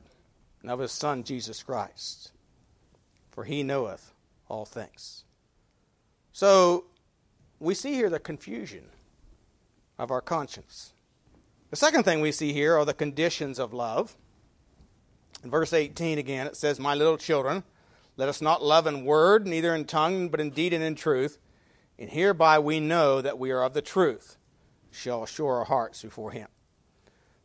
and 0.62 0.72
of 0.72 0.79
His 0.79 0.91
Son, 0.91 1.24
Jesus 1.24 1.63
Christ. 1.63 2.31
For 3.32 3.46
He 3.46 3.64
knoweth 3.64 4.14
all 4.48 4.66
things. 4.66 5.24
So 6.32 6.86
we 7.60 7.74
see 7.74 7.94
here 7.94 8.10
the 8.10 8.20
confusion 8.20 8.86
of 9.98 10.12
our 10.12 10.22
conscience. 10.22 10.94
The 11.70 11.76
second 11.78 12.04
thing 12.04 12.22
we 12.22 12.32
see 12.32 12.54
here 12.54 12.78
are 12.78 12.86
the 12.86 12.94
conditions 12.94 13.60
of 13.60 13.74
love. 13.74 14.18
In 15.44 15.50
verse 15.50 15.74
18 15.74 16.18
again, 16.18 16.48
it 16.48 16.58
says, 16.58 16.80
My 16.80 16.96
little 16.96 17.18
children, 17.18 17.64
let 18.18 18.30
us 18.30 18.42
not 18.42 18.64
love 18.64 18.88
in 18.88 19.06
word, 19.06 19.48
neither 19.48 19.74
in 19.74 19.86
tongue, 19.86 20.30
but 20.30 20.42
in 20.42 20.50
deed 20.50 20.74
and 20.74 20.84
in 20.84 20.96
truth. 20.96 21.38
And 21.98 22.10
hereby 22.10 22.60
we 22.60 22.80
know 22.80 23.22
that 23.22 23.40
we 23.40 23.52
are 23.52 23.64
of 23.64 23.74
the 23.74 23.82
truth, 23.82 24.38
shall 24.92 25.24
assure 25.24 25.58
our 25.58 25.66
hearts 25.66 26.02
before 26.02 26.32
Him. 26.32 26.48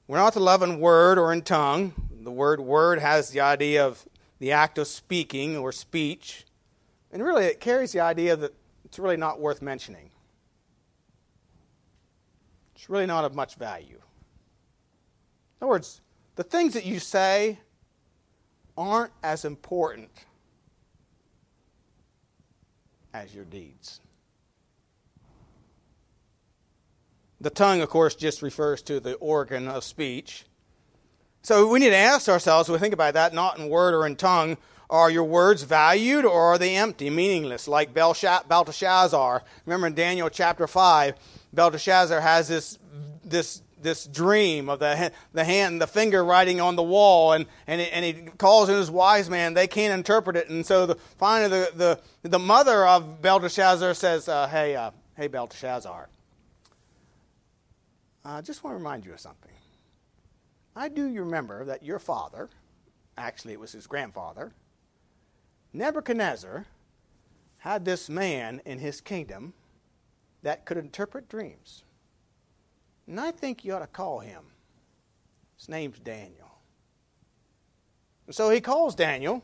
We're 0.09 0.19
not 0.19 0.33
to 0.33 0.41
love 0.41 0.63
in 0.63 0.81
word 0.81 1.19
or 1.19 1.33
in 1.33 1.43
tongue. 1.43 1.93
The 2.11 2.33
word 2.33 2.61
word 2.61 2.99
has 2.99 3.31
the 3.31 3.41
idea 3.41 3.87
of 3.87 4.07
the 4.39 4.53
act 4.53 4.79
of 4.79 4.87
speaking 4.87 5.57
or 5.57 5.73
speech. 5.73 6.45
And 7.13 7.23
really, 7.23 7.45
it 7.45 7.61
carries 7.61 7.93
the 7.93 8.01
idea 8.01 8.37
that 8.37 8.55
it's 8.85 8.99
really 8.99 9.17
not 9.17 9.41
worth 9.41 9.63
mentioning. 9.63 10.11
It's 12.75 12.91
really 12.91 13.07
not 13.07 13.25
of 13.25 13.35
much 13.35 13.57
value. 13.57 13.97
In 13.97 15.63
other 15.63 15.71
words, 15.71 16.01
the 16.37 16.43
things 16.43 16.75
that 16.75 16.85
you 16.85 16.99
say 16.99 17.59
aren't 18.77 19.13
as 19.23 19.45
important 19.45 20.11
as 23.15 23.35
your 23.35 23.45
deeds. 23.45 24.01
The 27.41 27.51
tongue, 27.51 27.83
of 27.83 27.91
course, 27.91 28.15
just 28.15 28.41
refers 28.41 28.83
to 28.83 28.99
the 28.99 29.15
organ 29.15 29.69
of 29.69 29.85
speech. 29.85 30.46
So 31.47 31.69
we 31.69 31.79
need 31.79 31.91
to 31.91 31.97
ask 31.97 32.29
ourselves, 32.29 32.69
we 32.69 32.77
think 32.79 32.93
about 32.93 33.15
that, 33.15 33.33
not 33.33 33.57
in 33.57 33.69
word 33.69 33.95
or 33.95 34.05
in 34.05 34.17
tongue, 34.17 34.57
are 34.91 35.09
your 35.09 35.23
words 35.23 35.63
valued 35.63 36.25
or 36.25 36.41
are 36.41 36.59
they 36.59 36.75
empty, 36.75 37.09
meaningless, 37.09 37.69
like 37.69 37.95
Belteshazzar? 37.95 39.45
Remember 39.65 39.87
in 39.87 39.95
Daniel 39.95 40.29
chapter 40.29 40.67
5, 40.67 41.15
Belteshazzar 41.53 42.21
has 42.21 42.49
this, 42.49 42.81
this, 43.25 43.63
this 43.81 44.07
dream 44.07 44.69
of 44.69 44.81
the, 44.81 45.13
the 45.35 45.45
hand, 45.45 45.81
the 45.81 45.87
finger 45.87 46.25
writing 46.25 46.61
on 46.61 46.75
the 46.75 46.83
wall, 46.83 47.33
and, 47.33 47.47
and, 47.69 47.81
and 47.81 48.05
he 48.05 48.13
calls 48.39 48.69
in 48.69 48.75
his 48.75 48.91
wise 48.91 49.31
man. 49.31 49.55
They 49.55 49.69
can't 49.69 49.95
interpret 49.95 50.35
it. 50.35 50.49
And 50.49 50.67
so 50.67 50.85
the, 50.85 50.97
finally, 51.17 51.49
the, 51.49 52.01
the, 52.23 52.29
the 52.29 52.41
mother 52.41 52.85
of 52.85 53.23
Belteshazzar 53.23 53.95
says, 53.95 54.29
uh, 54.29 54.49
Hey, 54.49 54.75
uh, 54.75 54.91
hey, 55.17 55.29
Belteshazzar, 55.29 56.09
I 58.25 58.41
just 58.41 58.65
want 58.65 58.75
to 58.75 58.79
remind 58.79 59.07
you 59.07 59.13
of 59.13 59.21
something. 59.21 59.56
I 60.77 60.89
do 60.89 61.11
remember 61.11 61.65
that 61.65 61.83
your 61.83 61.99
father, 61.99 62.51
actually, 63.17 63.55
it 63.55 63.61
was 63.61 63.73
his 63.73 63.87
grandfather, 63.87 64.53
Nebuchadnezzar 65.73 66.67
had 67.59 67.85
this 67.85 68.11
man 68.11 68.61
in 68.67 68.79
his 68.79 69.01
kingdom 69.01 69.55
that 70.43 70.67
could 70.67 70.77
interpret 70.77 71.29
dreams. 71.29 71.83
And 73.07 73.19
I 73.19 73.31
think 73.31 73.65
you 73.65 73.75
ought 73.75 73.81
to 73.81 73.87
call 73.87 74.21
him. 74.21 74.45
His 75.57 75.69
name's 75.69 75.99
Daniel. 75.99 76.59
And 78.27 78.35
so 78.35 78.51
he 78.51 78.61
calls 78.61 78.95
Daniel, 78.95 79.43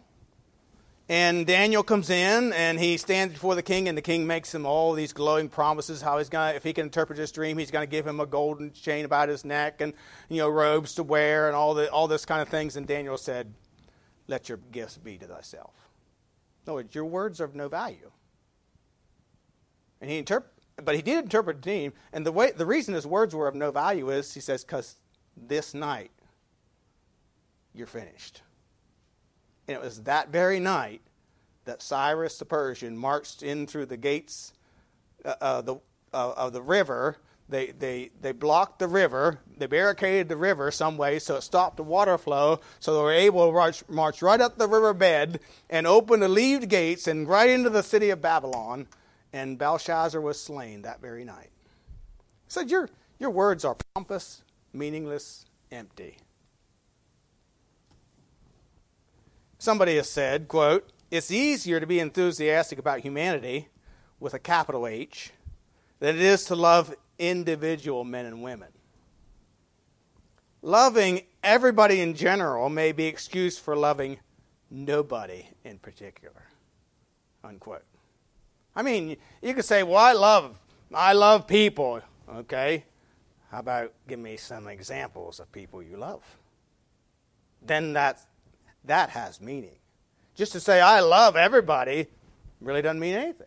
and 1.12 1.46
Daniel 1.46 1.82
comes 1.82 2.08
in 2.08 2.54
and 2.54 2.80
he 2.80 2.96
stands 2.96 3.34
before 3.34 3.54
the 3.54 3.62
king, 3.62 3.86
and 3.86 3.98
the 3.98 4.02
king 4.02 4.26
makes 4.26 4.54
him 4.54 4.64
all 4.64 4.94
these 4.94 5.12
glowing 5.12 5.50
promises 5.50 6.00
how 6.00 6.16
he's 6.16 6.30
going 6.30 6.52
to, 6.52 6.56
if 6.56 6.62
he 6.62 6.72
can 6.72 6.86
interpret 6.86 7.18
his 7.18 7.30
dream, 7.30 7.58
he's 7.58 7.70
going 7.70 7.86
to 7.86 7.90
give 7.90 8.06
him 8.06 8.18
a 8.18 8.24
golden 8.24 8.72
chain 8.72 9.04
about 9.04 9.28
his 9.28 9.44
neck 9.44 9.82
and, 9.82 9.92
you 10.30 10.38
know, 10.38 10.48
robes 10.48 10.94
to 10.94 11.02
wear 11.02 11.48
and 11.48 11.54
all, 11.54 11.74
the, 11.74 11.92
all 11.92 12.08
this 12.08 12.24
kind 12.24 12.40
of 12.40 12.48
things. 12.48 12.76
And 12.76 12.86
Daniel 12.86 13.18
said, 13.18 13.52
Let 14.26 14.48
your 14.48 14.56
gifts 14.56 14.96
be 14.96 15.18
to 15.18 15.26
thyself. 15.26 15.74
No, 16.66 16.82
your 16.92 17.04
words 17.04 17.42
are 17.42 17.44
of 17.44 17.54
no 17.54 17.68
value. 17.68 18.10
And 20.00 20.10
he 20.10 20.22
interp- 20.22 20.44
but 20.82 20.94
he 20.94 21.02
did 21.02 21.24
interpret 21.24 21.58
the 21.58 21.62
dream, 21.62 21.92
and 22.14 22.24
the 22.24 22.32
way 22.32 22.52
the 22.52 22.64
reason 22.64 22.94
his 22.94 23.06
words 23.06 23.34
were 23.34 23.48
of 23.48 23.54
no 23.54 23.70
value 23.70 24.08
is 24.08 24.32
he 24.32 24.40
says, 24.40 24.64
because 24.64 24.96
this 25.36 25.74
night 25.74 26.10
you're 27.74 27.86
finished. 27.86 28.40
And 29.68 29.76
it 29.76 29.80
was 29.80 30.02
that 30.02 30.30
very 30.30 30.60
night 30.60 31.02
that 31.64 31.82
Cyrus 31.82 32.38
the 32.38 32.44
Persian 32.44 32.96
marched 32.96 33.42
in 33.42 33.66
through 33.66 33.86
the 33.86 33.96
gates 33.96 34.52
uh, 35.24 35.34
uh, 35.40 35.60
the, 35.60 35.76
uh, 36.12 36.32
of 36.36 36.52
the 36.52 36.62
river 36.62 37.18
they, 37.52 37.66
they, 37.66 38.10
they 38.20 38.32
blocked 38.32 38.78
the 38.78 38.88
river. 38.88 39.38
They 39.58 39.66
barricaded 39.66 40.28
the 40.28 40.36
river 40.36 40.70
some 40.70 40.96
way 40.96 41.18
so 41.18 41.36
it 41.36 41.42
stopped 41.42 41.76
the 41.76 41.82
water 41.82 42.16
flow. 42.16 42.60
So 42.80 42.94
they 42.94 43.02
were 43.02 43.12
able 43.12 43.46
to 43.46 43.52
march, 43.52 43.84
march 43.88 44.22
right 44.22 44.40
up 44.40 44.56
the 44.56 44.66
riverbed 44.66 45.38
and 45.68 45.86
open 45.86 46.20
the 46.20 46.28
leaved 46.28 46.68
gates 46.68 47.06
and 47.06 47.28
right 47.28 47.50
into 47.50 47.68
the 47.68 47.82
city 47.82 48.10
of 48.10 48.22
Babylon. 48.22 48.88
And 49.32 49.58
Belshazzar 49.58 50.20
was 50.20 50.40
slain 50.40 50.82
that 50.82 51.00
very 51.00 51.24
night. 51.24 51.50
He 52.44 52.50
said, 52.50 52.70
Your, 52.70 52.88
your 53.18 53.30
words 53.30 53.64
are 53.64 53.76
pompous, 53.94 54.42
meaningless, 54.72 55.44
empty. 55.70 56.16
Somebody 59.62 59.94
has 59.94 60.10
said, 60.10 60.48
quote, 60.48 60.90
It's 61.08 61.30
easier 61.30 61.78
to 61.78 61.86
be 61.86 62.00
enthusiastic 62.00 62.80
about 62.80 62.98
humanity 62.98 63.68
with 64.18 64.34
a 64.34 64.40
capital 64.40 64.88
H 64.88 65.30
than 66.00 66.16
it 66.16 66.20
is 66.20 66.44
to 66.46 66.56
love 66.56 66.92
individual 67.16 68.02
men 68.02 68.26
and 68.26 68.42
women. 68.42 68.70
Loving 70.62 71.20
everybody 71.44 72.00
in 72.00 72.16
general 72.16 72.68
may 72.70 72.90
be 72.90 73.04
excused 73.04 73.60
for 73.60 73.76
loving 73.76 74.18
nobody 74.68 75.46
in 75.62 75.78
particular. 75.78 76.42
Unquote. 77.44 77.84
I 78.74 78.82
mean, 78.82 79.16
you 79.42 79.54
could 79.54 79.64
say, 79.64 79.84
well, 79.84 79.98
I 79.98 80.12
love, 80.12 80.58
I 80.92 81.12
love 81.12 81.46
people. 81.46 82.00
Okay. 82.28 82.82
How 83.52 83.60
about 83.60 83.92
give 84.08 84.18
me 84.18 84.36
some 84.38 84.66
examples 84.66 85.38
of 85.38 85.52
people 85.52 85.84
you 85.84 85.98
love? 85.98 86.24
Then 87.64 87.92
that, 87.92 88.26
that 88.84 89.10
has 89.10 89.40
meaning. 89.40 89.76
Just 90.34 90.52
to 90.52 90.60
say 90.60 90.80
I 90.80 91.00
love 91.00 91.36
everybody 91.36 92.06
really 92.60 92.82
doesn't 92.82 93.00
mean 93.00 93.14
anything. 93.14 93.46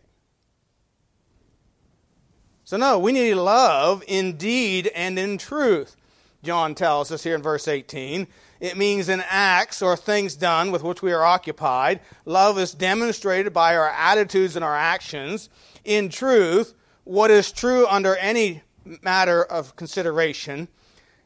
So, 2.64 2.76
no, 2.76 2.98
we 2.98 3.12
need 3.12 3.34
love 3.34 4.02
in 4.08 4.36
deed 4.36 4.88
and 4.88 5.18
in 5.18 5.38
truth. 5.38 5.96
John 6.42 6.74
tells 6.74 7.12
us 7.12 7.22
here 7.22 7.34
in 7.34 7.42
verse 7.42 7.68
18. 7.68 8.26
It 8.58 8.76
means 8.76 9.08
in 9.08 9.22
acts 9.28 9.82
or 9.82 9.96
things 9.96 10.34
done 10.34 10.72
with 10.72 10.82
which 10.82 11.02
we 11.02 11.12
are 11.12 11.22
occupied. 11.22 12.00
Love 12.24 12.58
is 12.58 12.72
demonstrated 12.72 13.52
by 13.52 13.76
our 13.76 13.88
attitudes 13.90 14.56
and 14.56 14.64
our 14.64 14.76
actions. 14.76 15.48
In 15.84 16.08
truth, 16.08 16.74
what 17.04 17.30
is 17.30 17.52
true 17.52 17.86
under 17.86 18.16
any 18.16 18.62
matter 19.02 19.44
of 19.44 19.76
consideration. 19.76 20.68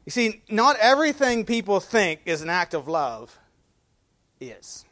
You 0.05 0.11
see, 0.11 0.43
not 0.49 0.77
everything 0.79 1.45
people 1.45 1.79
think 1.79 2.21
is 2.25 2.41
an 2.41 2.49
act 2.49 2.73
of 2.73 2.87
love 2.87 3.37
is. 4.41 4.85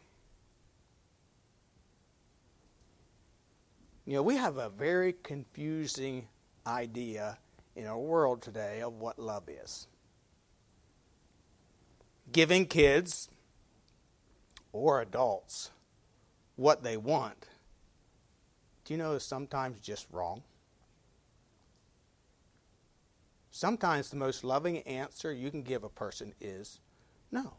You 4.06 4.14
know, 4.14 4.24
we 4.24 4.38
have 4.38 4.58
a 4.58 4.70
very 4.70 5.14
confusing 5.22 6.28
idea 6.66 7.38
in 7.76 7.86
our 7.86 7.98
world 7.98 8.42
today 8.42 8.82
of 8.82 8.94
what 8.94 9.20
love 9.20 9.44
is. 9.48 9.88
Giving 12.32 12.66
kids 12.66 13.30
or 14.72 15.02
adults 15.02 15.72
what 16.56 16.84
they 16.84 16.98
want, 16.98 17.48
do 18.84 18.94
you 18.94 18.98
know 18.98 19.14
is 19.14 19.24
sometimes 19.24 19.80
just 19.80 20.08
wrong? 20.12 20.44
Sometimes 23.52 24.10
the 24.10 24.16
most 24.16 24.44
loving 24.44 24.80
answer 24.80 25.32
you 25.32 25.52
can 25.52 25.64
give 25.64 25.84
a 25.84 25.90
person 25.90 26.34
is 26.40 26.80
no. 27.32 27.54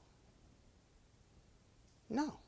No. 2.11 2.41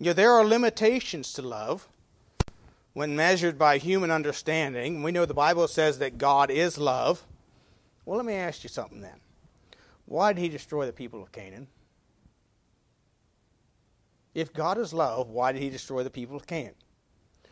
Know, 0.00 0.12
there 0.12 0.32
are 0.32 0.44
limitations 0.44 1.32
to 1.34 1.42
love 1.42 1.88
when 2.96 3.14
measured 3.14 3.58
by 3.58 3.76
human 3.76 4.10
understanding, 4.10 5.02
we 5.02 5.12
know 5.12 5.26
the 5.26 5.34
Bible 5.34 5.68
says 5.68 5.98
that 5.98 6.16
God 6.16 6.50
is 6.50 6.78
love. 6.78 7.26
Well, 8.06 8.16
let 8.16 8.24
me 8.24 8.32
ask 8.32 8.62
you 8.62 8.70
something 8.70 9.02
then. 9.02 9.20
Why 10.06 10.32
did 10.32 10.40
he 10.40 10.48
destroy 10.48 10.86
the 10.86 10.94
people 10.94 11.22
of 11.22 11.30
Canaan? 11.30 11.66
If 14.34 14.50
God 14.54 14.78
is 14.78 14.94
love, 14.94 15.28
why 15.28 15.52
did 15.52 15.60
he 15.60 15.68
destroy 15.68 16.04
the 16.04 16.10
people 16.10 16.36
of 16.36 16.46
Canaan? 16.46 16.74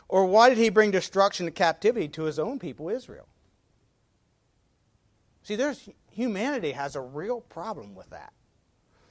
Or 0.09 0.25
why 0.25 0.49
did 0.49 0.57
he 0.57 0.71
bring 0.71 0.91
destruction 0.91 1.45
and 1.45 1.55
captivity 1.55 2.09
to 2.09 2.23
his 2.23 2.39
own 2.39 2.59
people, 2.59 2.89
Israel? 2.89 3.27
See, 5.45 5.57
there's 5.57 5.89
humanity 6.11 6.73
has 6.73 6.97
a 6.97 7.01
real 7.01 7.41
problem 7.41 7.95
with 7.95 8.11
that. 8.11 8.33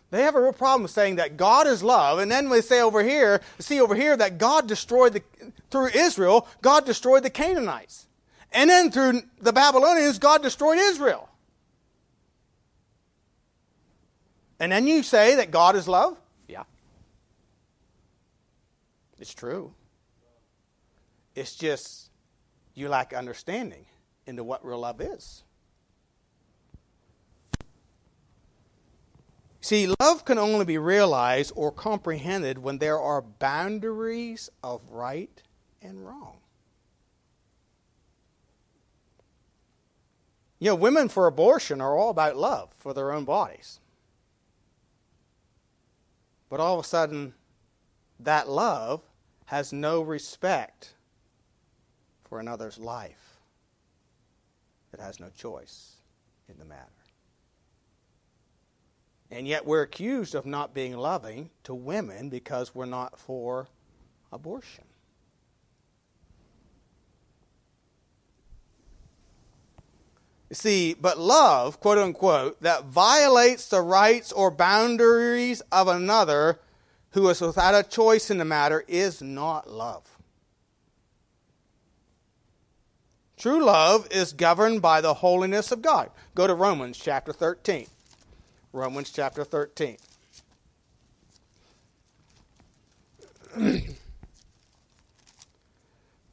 They 0.09 0.23
have 0.23 0.35
a 0.35 0.41
real 0.41 0.53
problem 0.53 0.87
saying 0.87 1.15
that 1.15 1.37
God 1.37 1.65
is 1.65 1.81
love, 1.81 2.19
and 2.19 2.31
then 2.31 2.49
we 2.49 2.61
say 2.61 2.81
over 2.81 3.01
here, 3.01 3.41
see 3.57 3.81
over 3.81 3.95
here 3.95 4.15
that 4.17 4.37
God 4.37 4.67
destroyed 4.67 5.13
the 5.13 5.23
through 5.71 5.87
Israel, 5.87 6.47
God 6.61 6.85
destroyed 6.85 7.23
the 7.23 7.31
Canaanites. 7.31 8.07
And 8.51 8.69
then 8.69 8.91
through 8.91 9.23
the 9.41 9.53
Babylonians, 9.53 10.19
God 10.19 10.43
destroyed 10.43 10.77
Israel. 10.77 11.29
And 14.59 14.71
then 14.71 14.85
you 14.87 15.01
say 15.01 15.35
that 15.35 15.49
God 15.49 15.75
is 15.75 15.87
love? 15.87 16.15
Yeah. 16.47 16.63
It's 19.19 19.33
true. 19.33 19.73
It's 21.35 21.55
just 21.55 22.11
you 22.75 22.87
lack 22.87 23.13
understanding 23.13 23.85
into 24.27 24.43
what 24.43 24.63
real 24.63 24.79
love 24.79 25.01
is. 25.01 25.43
See, 29.63 29.88
love 30.02 30.26
can 30.26 30.38
only 30.38 30.65
be 30.65 30.78
realized 30.78 31.54
or 31.56 31.71
comprehended 31.71 32.58
when 32.58 32.80
there 32.80 32.99
are 32.99 33.21
boundaries 33.21 34.49
of 34.62 34.82
right 34.91 35.41
and 35.82 36.06
wrong. 36.06 36.39
You 40.60 40.71
know, 40.71 40.76
women 40.76 41.08
for 41.08 41.28
abortion 41.28 41.80
are 41.80 41.97
all 41.97 42.10
about 42.10 42.36
love 42.36 42.73
for 42.78 42.93
their 42.93 43.13
own 43.13 43.23
bodies. 43.23 43.80
But 46.49 46.60
all 46.60 46.78
of 46.78 46.84
a 46.84 46.88
sudden, 46.88 47.34
that 48.19 48.49
love 48.49 49.02
has 49.45 49.71
no 49.71 50.02
respect 50.02 50.95
for 52.26 52.41
another's 52.41 52.78
life. 52.78 53.38
It 54.91 54.99
has 54.99 55.21
no 55.21 55.30
choice 55.30 56.02
in 56.49 56.60
the 56.60 56.65
matter. 56.65 57.02
And 59.33 59.47
yet 59.47 59.65
we're 59.65 59.81
accused 59.81 60.35
of 60.35 60.45
not 60.45 60.75
being 60.75 60.95
loving 60.95 61.49
to 61.63 61.73
women 61.73 62.29
because 62.29 62.75
we're 62.75 62.85
not 62.85 63.17
for 63.17 63.67
abortion. 64.31 64.83
You 70.51 70.55
see, 70.55 70.93
but 70.93 71.17
love, 71.17 71.79
quote 71.79 71.97
unquote, 71.97 72.61
that 72.61 72.85
violates 72.85 73.69
the 73.69 73.81
rights 73.81 74.31
or 74.31 74.51
boundaries 74.51 75.63
of 75.71 75.87
another 75.87 76.59
who 77.13 77.27
is 77.29 77.41
without 77.41 77.73
a 77.73 77.89
choice 77.89 78.29
in 78.29 78.37
the 78.37 78.45
matter 78.45 78.85
is 78.87 79.19
not 79.19 79.67
love. 79.67 80.03
True 83.35 83.65
love 83.65 84.07
is 84.11 84.31
governed 84.31 84.83
by 84.83 85.01
the 85.01 85.15
holiness 85.15 85.71
of 85.71 85.81
God. 85.81 86.11
Go 86.35 86.45
to 86.45 86.53
Romans 86.53 86.99
chapter 86.99 87.33
13. 87.33 87.87
Romans 88.73 89.12
chapter 89.12 89.43
13. 89.43 89.97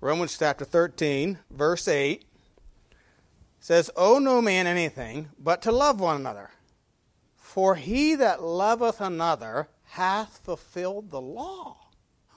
Romans 0.00 0.38
chapter 0.38 0.64
13, 0.64 1.38
verse 1.50 1.87
8 1.87 2.24
says, 3.61 3.90
Owe 3.94 4.18
no 4.18 4.40
man 4.40 4.66
anything 4.66 5.29
but 5.38 5.61
to 5.62 5.70
love 5.70 6.00
one 6.00 6.16
another. 6.16 6.48
For 7.37 7.74
he 7.74 8.14
that 8.14 8.42
loveth 8.42 9.03
another 9.03 9.68
hath 9.85 10.38
fulfilled 10.38 11.11
the 11.11 11.20
law. 11.20 11.76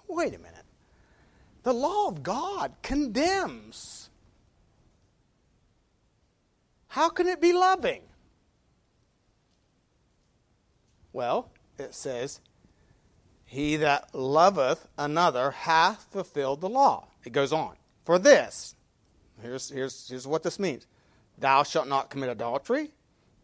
Wait 0.10 0.36
a 0.36 0.38
minute. 0.38 0.66
The 1.63 1.74
law 1.74 2.10
of 2.10 2.24
God 2.24 2.74
condemns. 2.82 4.10
How 6.89 7.08
can 7.08 7.28
it 7.28 7.39
be 7.39 7.54
loving? 7.54 8.02
Well, 11.13 11.49
it 11.78 11.93
says, 11.93 12.41
He 13.45 13.76
that 13.78 14.13
loveth 14.13 14.88
another 14.97 15.52
hath 15.52 16.08
fulfilled 16.12 16.62
the 16.62 16.69
law. 16.69 17.08
It 17.23 17.32
goes 17.32 17.54
on. 17.54 17.76
For 18.04 18.19
this, 18.19 18.76
here's, 19.41 19.69
here's, 19.69 20.10
here's 20.10 20.28
what 20.28 20.43
this 20.43 20.60
means 20.60 20.88
Thou 21.38 21.63
shalt 21.63 21.88
not 21.88 22.10
commit 22.10 22.30
adultery. 22.30 22.91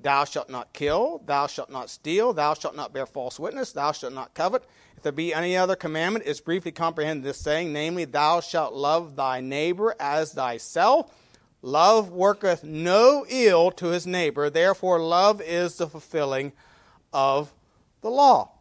Thou 0.01 0.23
shalt 0.23 0.49
not 0.49 0.73
kill. 0.73 1.21
Thou 1.25 1.47
shalt 1.47 1.69
not 1.69 1.89
steal. 1.89 2.34
Thou 2.34 2.53
shalt 2.53 2.75
not 2.75 2.93
bear 2.93 3.05
false 3.05 3.39
witness. 3.39 3.73
Thou 3.73 3.91
shalt 3.91 4.13
not 4.13 4.34
covet. 4.34 4.63
If 4.95 5.03
there 5.03 5.12
be 5.12 5.34
any 5.34 5.55
other 5.55 5.75
commandment, 5.75 6.25
is 6.25 6.41
briefly 6.41 6.71
comprehended 6.71 7.23
this 7.23 7.38
saying, 7.38 7.71
namely, 7.71 8.05
Thou 8.05 8.39
shalt 8.39 8.73
love 8.73 9.15
thy 9.15 9.41
neighbor 9.41 9.95
as 9.99 10.34
thyself. 10.34 11.13
Love 11.62 12.12
worketh 12.12 12.63
no 12.63 13.25
ill 13.27 13.71
to 13.71 13.88
his 13.88 14.08
neighbor. 14.08 14.49
Therefore, 14.49 14.99
love 14.99 15.41
is 15.41 15.75
the 15.75 15.88
fulfilling 15.88 16.53
of 17.12 17.51
the 18.02 18.10
law. 18.10 18.52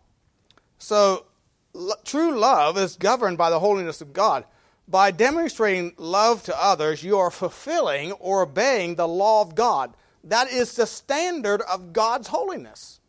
So, 0.78 1.26
l- 1.74 1.96
true 2.04 2.38
love 2.38 2.78
is 2.78 2.96
governed 2.96 3.38
by 3.38 3.50
the 3.50 3.60
holiness 3.60 4.00
of 4.00 4.12
God 4.12 4.44
by 4.88 5.10
demonstrating 5.10 5.92
love 5.98 6.42
to 6.44 6.62
others, 6.64 7.04
you 7.04 7.18
are 7.18 7.30
fulfilling 7.30 8.12
or 8.12 8.42
obeying 8.42 8.94
the 8.94 9.06
law 9.06 9.42
of 9.42 9.54
God. 9.54 9.94
That 10.24 10.50
is 10.50 10.74
the 10.74 10.86
standard 10.86 11.60
of 11.62 11.92
God's 11.92 12.28
holiness. 12.28 13.00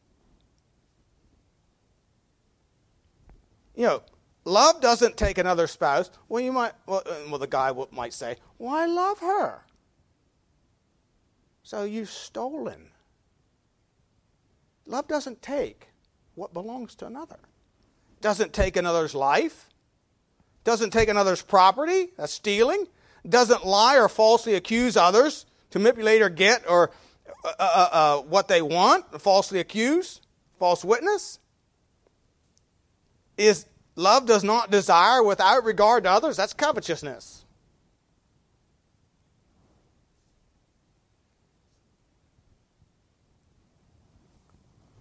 You 3.76 3.86
know, 3.86 4.04
love 4.44 4.82
doesn't 4.82 5.16
take 5.16 5.38
another 5.38 5.68
spouse. 5.68 6.12
Well, 6.28 6.44
you 6.44 6.52
might, 6.52 6.74
well, 6.86 7.02
uh, 7.06 7.16
well 7.30 7.40
the 7.40 7.48
guy 7.48 7.74
might 7.92 8.14
say, 8.14 8.36
Well, 8.58 8.76
I 8.76 8.86
love 8.86 9.20
her. 9.20 9.62
So 11.64 11.84
you've 11.84 12.10
stolen. 12.10 12.90
Love 14.86 15.08
doesn't 15.08 15.42
take 15.42 15.89
what 16.40 16.54
belongs 16.54 16.96
to 16.96 17.06
another, 17.06 17.40
doesn't 18.22 18.54
take 18.54 18.76
another's 18.76 19.14
life 19.14 19.70
doesn't 20.64 20.92
take 20.92 21.10
another's 21.10 21.42
property, 21.42 22.10
that's 22.18 22.34
stealing, 22.34 22.86
doesn't 23.28 23.66
lie 23.66 23.98
or 23.98 24.10
falsely 24.10 24.54
accuse 24.54 24.96
others 24.98 25.46
to 25.72 25.80
manipulate 25.80 26.22
or 26.22 26.30
get 26.30 26.64
or 26.70 26.92
uh, 27.44 27.54
uh, 27.60 27.90
uh, 27.92 28.18
what 28.22 28.48
they 28.48 28.62
want, 28.62 29.22
falsely 29.22 29.60
accuse, 29.60 30.22
false 30.58 30.84
witness. 30.84 31.40
Is 33.38 33.66
love 33.96 34.26
does 34.26 34.44
not 34.44 34.70
desire 34.70 35.24
without 35.24 35.64
regard 35.64 36.04
to 36.04 36.12
others, 36.12 36.38
that's 36.38 36.54
covetousness. 36.54 37.46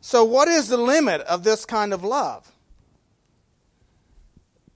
So, 0.08 0.24
what 0.24 0.48
is 0.48 0.68
the 0.68 0.78
limit 0.78 1.20
of 1.20 1.44
this 1.44 1.66
kind 1.66 1.92
of 1.92 2.02
love? 2.02 2.50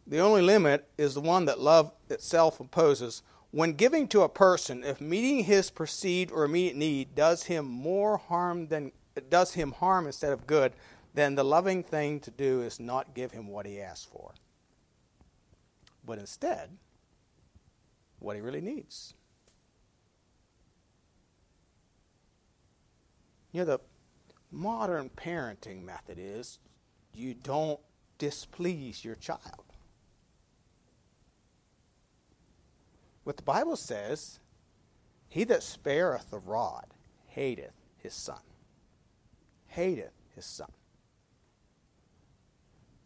The 0.07 0.19
only 0.19 0.43
limit 0.43 0.91
is 0.99 1.15
the 1.15 1.23
one 1.23 1.47
that 1.47 1.59
love 1.59 1.91
itself 2.11 2.61
imposes. 2.61 3.23
When 3.51 3.73
giving 3.73 4.09
to 4.09 4.21
a 4.21 4.29
person, 4.29 4.85
if 4.85 5.01
meeting 5.01 5.45
his 5.45 5.71
perceived 5.71 6.31
or 6.33 6.45
immediate 6.45 6.77
need 6.77 7.15
does 7.15 7.45
him 7.45 7.65
more 7.65 8.19
harm 8.19 8.67
than 8.67 8.93
does 9.31 9.55
him 9.55 9.73
harm 9.73 10.05
instead 10.05 10.35
of 10.35 10.47
good, 10.47 10.75
then 11.15 11.35
the 11.35 11.45
loving 11.45 11.83
thing 11.83 12.21
to 12.21 12.31
do 12.31 12.61
is 12.61 12.79
not 12.79 13.15
give 13.15 13.33
him 13.33 13.47
what 13.49 13.65
he 13.65 13.81
asks 13.81 14.05
for, 14.05 14.35
but 16.05 16.19
instead 16.19 16.77
what 18.19 18.37
he 18.37 18.43
really 18.43 18.61
needs. 18.61 19.15
You 23.51 23.61
know, 23.61 23.65
the 23.65 23.81
modern 24.53 25.11
parenting 25.11 25.83
method 25.83 26.19
is 26.21 26.59
you 27.15 27.35
don't 27.35 27.81
displease 28.19 29.05
your 29.05 29.17
child. 29.17 29.65
What 33.25 33.37
the 33.37 33.43
Bible 33.43 33.77
says, 33.77 34.41
he 35.29 35.45
that 35.45 35.63
spareth 35.63 36.31
the 36.31 36.39
rod 36.39 36.87
hateth 37.29 37.73
his 37.97 38.15
son. 38.15 38.41
Hateth 39.69 40.13
his 40.35 40.45
son. 40.45 40.71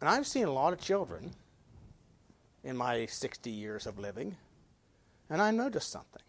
And 0.01 0.09
I've 0.09 0.27
seen 0.27 0.45
a 0.45 0.53
lot 0.53 0.73
of 0.73 0.79
children 0.79 1.31
in 2.63 2.75
my 2.75 3.05
60 3.05 3.49
years 3.49 3.87
of 3.87 3.97
living, 3.97 4.35
and 5.29 5.41
I 5.41 5.51
noticed 5.51 5.89
something. 5.89 6.21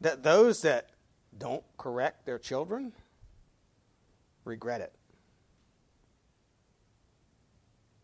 That 0.00 0.22
those 0.22 0.62
that 0.62 0.90
don't 1.38 1.64
correct 1.76 2.26
their 2.26 2.38
children 2.38 2.92
regret 4.44 4.80
it. 4.80 4.92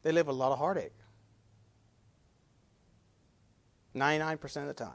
They 0.02 0.12
live 0.12 0.28
a 0.28 0.32
lot 0.32 0.52
of 0.52 0.58
heartache. 0.58 0.92
99% 3.96 4.42
of 4.56 4.66
the 4.66 4.74
time. 4.74 4.90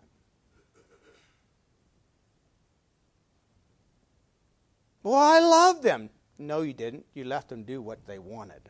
Well, 5.02 5.16
I 5.16 5.40
love 5.40 5.82
them. 5.82 6.10
No, 6.38 6.62
you 6.62 6.74
didn't. 6.74 7.06
You 7.14 7.24
left 7.24 7.50
them 7.50 7.64
do 7.64 7.82
what 7.82 8.06
they 8.06 8.20
wanted. 8.20 8.70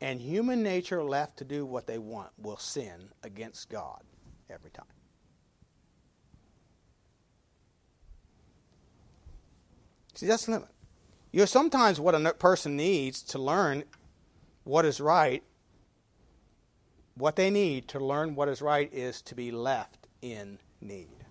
And 0.00 0.20
human 0.20 0.62
nature 0.62 1.02
left 1.02 1.38
to 1.38 1.44
do 1.44 1.66
what 1.66 1.86
they 1.86 1.98
want 1.98 2.30
will 2.38 2.56
sin 2.56 3.08
against 3.24 3.68
God 3.68 4.02
every 4.48 4.70
time. 4.70 4.86
See, 10.18 10.26
that's 10.26 10.46
the 10.46 10.52
limit. 10.52 10.68
You 11.30 11.40
know, 11.40 11.46
sometimes 11.46 12.00
what 12.00 12.14
a 12.16 12.34
person 12.34 12.76
needs 12.76 13.22
to 13.22 13.38
learn 13.38 13.84
what 14.64 14.84
is 14.84 15.00
right 15.00 15.44
what 17.18 17.36
they 17.36 17.50
need 17.50 17.88
to 17.88 17.98
learn 17.98 18.34
what 18.34 18.48
is 18.48 18.62
right 18.62 18.92
is 18.92 19.20
to 19.22 19.34
be 19.34 19.50
left 19.50 20.06
in 20.22 20.58
need. 20.80 21.24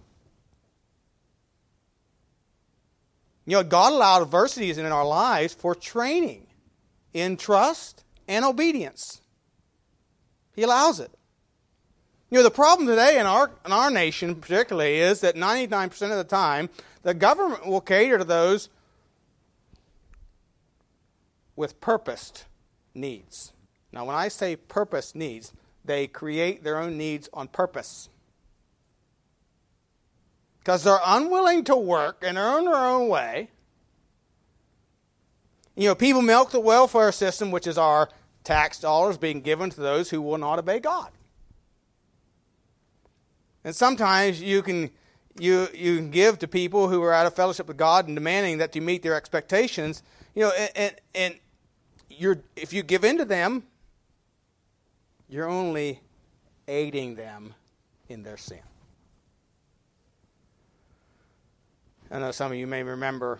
You 3.45 3.57
know, 3.57 3.63
God 3.63 3.93
allowed 3.93 4.21
adversities 4.23 4.77
in 4.77 4.85
our 4.85 5.05
lives 5.05 5.53
for 5.53 5.73
training 5.73 6.47
in 7.13 7.37
trust 7.37 8.03
and 8.27 8.43
obedience. 8.43 9.21
He 10.53 10.63
allows 10.63 10.99
it. 10.99 11.11
You 12.29 12.39
know, 12.39 12.43
the 12.43 12.51
problem 12.51 12.87
today 12.87 13.17
in 13.17 13.25
our, 13.25 13.49
in 13.65 13.71
our 13.71 13.89
nation, 13.89 14.35
particularly, 14.35 14.95
is 14.95 15.21
that 15.21 15.35
99% 15.35 15.89
of 16.11 16.17
the 16.17 16.25
time, 16.25 16.69
the 17.03 17.13
government 17.13 17.65
will 17.65 17.79
cater 17.79 18.17
to 18.17 18.25
those 18.25 18.67
with 21.57 21.81
purposed 21.81 22.45
needs. 22.95 23.51
Now, 23.91 24.05
when 24.05 24.15
I 24.15 24.29
say 24.29 24.55
purpose 24.55 25.13
needs, 25.13 25.51
they 25.83 26.07
create 26.07 26.63
their 26.63 26.77
own 26.77 26.97
needs 26.97 27.27
on 27.33 27.49
purpose. 27.49 28.07
Because 30.59 30.83
they're 30.83 30.99
unwilling 31.05 31.65
to 31.65 31.75
work 31.75 32.23
and 32.25 32.37
earn 32.37 32.65
their 32.65 32.75
own 32.75 33.09
way. 33.09 33.49
You 35.75 35.89
know, 35.89 35.95
people 35.95 36.21
milk 36.21 36.51
the 36.51 36.59
welfare 36.59 37.11
system, 37.11 37.51
which 37.51 37.67
is 37.67 37.77
our 37.77 38.09
tax 38.43 38.79
dollars 38.79 39.17
being 39.17 39.41
given 39.41 39.69
to 39.69 39.81
those 39.81 40.09
who 40.09 40.21
will 40.21 40.37
not 40.37 40.59
obey 40.59 40.79
God. 40.79 41.11
And 43.63 43.75
sometimes 43.75 44.41
you 44.41 44.61
can 44.61 44.89
you 45.39 45.67
you 45.73 45.97
can 45.97 46.09
give 46.09 46.39
to 46.39 46.47
people 46.47 46.87
who 46.87 47.03
are 47.03 47.13
out 47.13 47.25
of 47.25 47.35
fellowship 47.35 47.67
with 47.67 47.77
God 47.77 48.07
and 48.07 48.15
demanding 48.15 48.57
that 48.57 48.75
you 48.75 48.81
meet 48.81 49.03
their 49.03 49.15
expectations, 49.15 50.03
you 50.33 50.43
know, 50.43 50.51
and, 50.75 50.95
and 51.13 51.35
you're 52.09 52.39
if 52.55 52.73
you 52.73 52.83
give 52.83 53.03
in 53.03 53.17
to 53.17 53.25
them, 53.25 53.63
you're 55.29 55.47
only 55.47 56.01
aiding 56.67 57.15
them 57.15 57.53
in 58.09 58.23
their 58.23 58.37
sin. 58.37 58.59
I 62.09 62.19
know 62.19 62.31
some 62.31 62.51
of 62.51 62.57
you 62.57 62.67
may 62.67 62.83
remember 62.83 63.39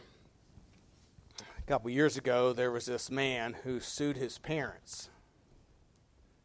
a 1.39 1.61
couple 1.63 1.89
years 1.89 2.17
ago 2.17 2.51
there 2.51 2.71
was 2.71 2.85
this 2.85 3.09
man 3.09 3.55
who 3.63 3.79
sued 3.79 4.17
his 4.17 4.37
parents 4.37 5.09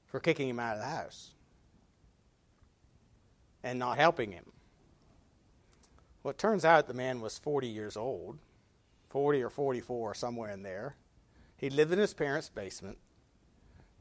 for 0.06 0.20
kicking 0.20 0.48
him 0.48 0.60
out 0.60 0.74
of 0.74 0.80
the 0.80 0.86
house 0.86 1.32
and 3.64 3.78
not 3.78 3.98
helping 3.98 4.30
him. 4.30 4.44
Well, 6.22 6.30
it 6.30 6.38
turns 6.38 6.64
out 6.64 6.86
the 6.86 6.94
man 6.94 7.20
was 7.20 7.38
40 7.38 7.66
years 7.66 7.96
old, 7.96 8.38
40 9.10 9.42
or 9.42 9.50
44, 9.50 10.14
somewhere 10.14 10.50
in 10.50 10.62
there. 10.62 10.94
He 11.62 11.70
lived 11.70 11.92
in 11.92 12.00
his 12.00 12.12
parents' 12.12 12.48
basement. 12.48 12.98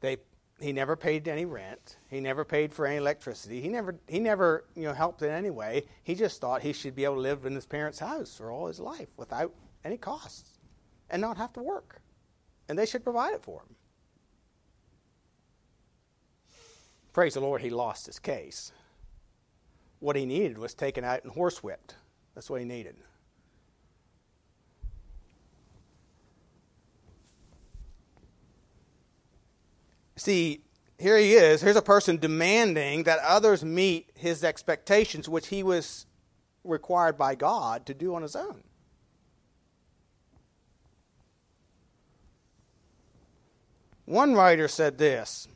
They, 0.00 0.16
he 0.58 0.72
never 0.72 0.96
paid 0.96 1.28
any 1.28 1.44
rent. 1.44 1.96
He 2.10 2.18
never 2.18 2.44
paid 2.44 2.74
for 2.74 2.86
any 2.86 2.96
electricity. 2.96 3.60
He 3.60 3.68
never, 3.68 3.94
he 4.08 4.18
never 4.18 4.64
you 4.74 4.82
know, 4.82 4.92
helped 4.92 5.22
in 5.22 5.30
any 5.30 5.50
way. 5.50 5.84
He 6.02 6.16
just 6.16 6.40
thought 6.40 6.62
he 6.62 6.72
should 6.72 6.96
be 6.96 7.04
able 7.04 7.14
to 7.14 7.20
live 7.20 7.46
in 7.46 7.54
his 7.54 7.64
parents' 7.64 8.00
house 8.00 8.36
for 8.36 8.50
all 8.50 8.66
his 8.66 8.80
life 8.80 9.06
without 9.16 9.54
any 9.84 9.96
costs 9.96 10.58
and 11.08 11.22
not 11.22 11.36
have 11.36 11.52
to 11.52 11.62
work. 11.62 12.02
And 12.68 12.76
they 12.76 12.84
should 12.84 13.04
provide 13.04 13.32
it 13.34 13.44
for 13.44 13.60
him. 13.60 13.76
Praise 17.12 17.34
the 17.34 17.40
Lord, 17.40 17.60
he 17.60 17.70
lost 17.70 18.06
his 18.06 18.18
case. 18.18 18.72
What 20.00 20.16
he 20.16 20.26
needed 20.26 20.58
was 20.58 20.74
taken 20.74 21.04
out 21.04 21.22
and 21.22 21.32
horsewhipped. 21.32 21.94
That's 22.34 22.50
what 22.50 22.58
he 22.58 22.66
needed. 22.66 22.96
See, 30.22 30.60
here 31.00 31.18
he 31.18 31.32
is. 31.32 31.62
Here's 31.62 31.74
a 31.74 31.82
person 31.82 32.16
demanding 32.16 33.02
that 33.02 33.18
others 33.24 33.64
meet 33.64 34.08
his 34.14 34.44
expectations, 34.44 35.28
which 35.28 35.48
he 35.48 35.64
was 35.64 36.06
required 36.62 37.18
by 37.18 37.34
God 37.34 37.86
to 37.86 37.92
do 37.92 38.14
on 38.14 38.22
his 38.22 38.36
own. 38.36 38.62
One 44.04 44.34
writer 44.34 44.68
said 44.68 44.96
this 44.96 45.48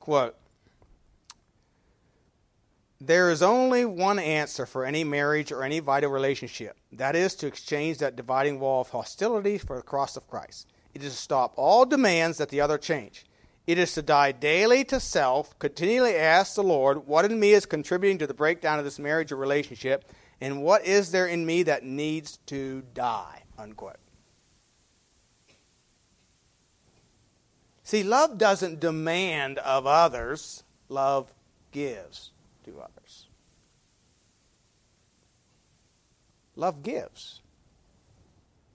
quote, 0.00 0.36
there 3.00 3.30
is 3.30 3.40
only 3.40 3.86
one 3.86 4.18
answer 4.18 4.66
for 4.66 4.84
any 4.84 5.02
marriage 5.02 5.50
or 5.50 5.64
any 5.64 5.78
vital 5.78 6.10
relationship. 6.10 6.76
That 6.92 7.16
is 7.16 7.34
to 7.36 7.46
exchange 7.46 7.96
that 7.98 8.16
dividing 8.16 8.60
wall 8.60 8.82
of 8.82 8.90
hostility 8.90 9.56
for 9.56 9.76
the 9.76 9.82
cross 9.82 10.18
of 10.18 10.28
Christ. 10.28 10.66
It 10.92 11.02
is 11.02 11.14
to 11.14 11.18
stop 11.18 11.54
all 11.56 11.86
demands 11.86 12.36
that 12.36 12.50
the 12.50 12.60
other 12.60 12.76
change. 12.76 13.24
It 13.70 13.78
is 13.78 13.94
to 13.94 14.02
die 14.02 14.32
daily 14.32 14.82
to 14.86 14.98
self, 14.98 15.56
continually 15.60 16.16
ask 16.16 16.56
the 16.56 16.62
Lord, 16.64 17.06
what 17.06 17.24
in 17.24 17.38
me 17.38 17.52
is 17.52 17.66
contributing 17.66 18.18
to 18.18 18.26
the 18.26 18.34
breakdown 18.34 18.80
of 18.80 18.84
this 18.84 18.98
marriage 18.98 19.30
or 19.30 19.36
relationship, 19.36 20.10
and 20.40 20.60
what 20.64 20.84
is 20.84 21.12
there 21.12 21.28
in 21.28 21.46
me 21.46 21.62
that 21.62 21.84
needs 21.84 22.38
to 22.46 22.82
die? 22.94 23.44
Unquote. 23.56 24.00
See, 27.84 28.02
love 28.02 28.38
doesn't 28.38 28.80
demand 28.80 29.58
of 29.58 29.86
others, 29.86 30.64
love 30.88 31.32
gives 31.70 32.32
to 32.64 32.80
others. 32.80 33.28
Love 36.56 36.82
gives 36.82 37.40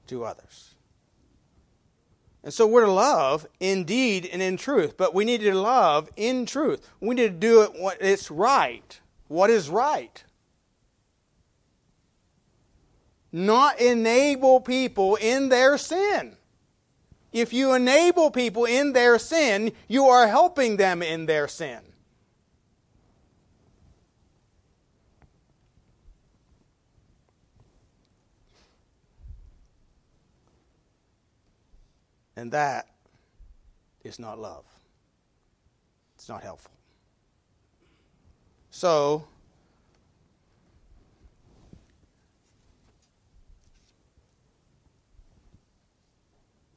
to 0.07 0.23
others. 0.23 0.74
And 2.45 2.53
so 2.53 2.67
we're 2.67 2.85
to 2.85 2.91
love 2.91 3.47
indeed 3.59 4.29
and 4.31 4.39
in 4.39 4.55
truth, 4.55 4.97
but 4.97 5.15
we 5.15 5.25
need 5.25 5.41
to 5.41 5.55
love 5.55 6.09
in 6.15 6.45
truth. 6.45 6.87
We 7.01 7.15
need 7.15 7.23
to 7.23 7.29
do 7.31 7.63
it 7.63 7.73
what 7.73 7.97
it's 7.99 8.29
right. 8.29 8.99
What 9.27 9.49
is 9.49 9.67
right? 9.67 10.23
Not 13.31 13.81
enable 13.81 14.61
people 14.61 15.15
in 15.15 15.49
their 15.49 15.79
sin. 15.79 16.37
If 17.33 17.51
you 17.51 17.73
enable 17.73 18.29
people 18.29 18.65
in 18.65 18.93
their 18.93 19.17
sin, 19.17 19.71
you 19.87 20.05
are 20.05 20.27
helping 20.27 20.77
them 20.77 21.01
in 21.01 21.25
their 21.25 21.47
sin. 21.47 21.79
And 32.35 32.51
that 32.51 32.87
is 34.03 34.19
not 34.19 34.39
love. 34.39 34.65
It's 36.15 36.29
not 36.29 36.43
helpful. 36.43 36.71
So, 38.71 39.25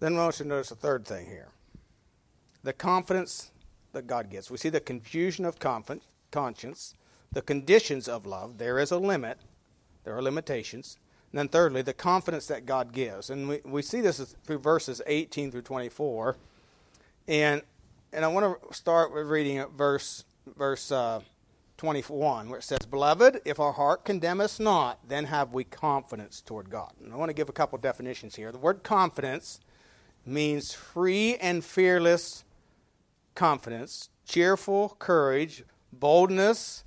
then 0.00 0.16
I 0.16 0.18
want 0.18 0.34
to 0.36 0.44
notice 0.44 0.70
a 0.70 0.76
third 0.76 1.04
thing 1.04 1.26
here 1.26 1.48
the 2.62 2.72
confidence 2.72 3.50
that 3.92 4.06
God 4.06 4.30
gives. 4.30 4.50
We 4.50 4.58
see 4.58 4.68
the 4.68 4.80
confusion 4.80 5.44
of 5.44 5.58
conscience, 5.58 6.94
the 7.32 7.42
conditions 7.42 8.08
of 8.08 8.26
love. 8.26 8.58
There 8.58 8.78
is 8.78 8.90
a 8.90 8.98
limit, 8.98 9.38
there 10.04 10.16
are 10.16 10.22
limitations. 10.22 10.98
And 11.32 11.38
then, 11.38 11.48
thirdly, 11.48 11.82
the 11.82 11.92
confidence 11.92 12.46
that 12.46 12.64
God 12.64 12.92
gives. 12.92 13.28
And 13.28 13.48
we, 13.48 13.60
we 13.64 13.82
see 13.82 14.00
this 14.00 14.18
through 14.44 14.60
verses 14.60 15.02
18 15.06 15.50
through 15.50 15.62
24. 15.62 16.36
And, 17.26 17.62
and 18.12 18.24
I 18.24 18.28
want 18.28 18.62
to 18.62 18.74
start 18.74 19.12
with 19.12 19.26
reading 19.26 19.62
verse, 19.76 20.24
verse 20.56 20.90
uh, 20.90 21.20
21, 21.76 22.48
where 22.48 22.58
it 22.58 22.62
says, 22.62 22.80
Beloved, 22.90 23.42
if 23.44 23.60
our 23.60 23.72
heart 23.72 24.04
condemn 24.04 24.40
us 24.40 24.58
not, 24.58 25.06
then 25.06 25.26
have 25.26 25.52
we 25.52 25.64
confidence 25.64 26.40
toward 26.40 26.70
God. 26.70 26.92
And 27.02 27.12
I 27.12 27.16
want 27.16 27.28
to 27.28 27.34
give 27.34 27.50
a 27.50 27.52
couple 27.52 27.78
definitions 27.78 28.34
here. 28.34 28.50
The 28.50 28.58
word 28.58 28.82
confidence 28.82 29.60
means 30.24 30.72
free 30.72 31.36
and 31.36 31.64
fearless 31.64 32.44
confidence, 33.34 34.10
cheerful 34.26 34.96
courage, 34.98 35.62
boldness, 35.92 36.84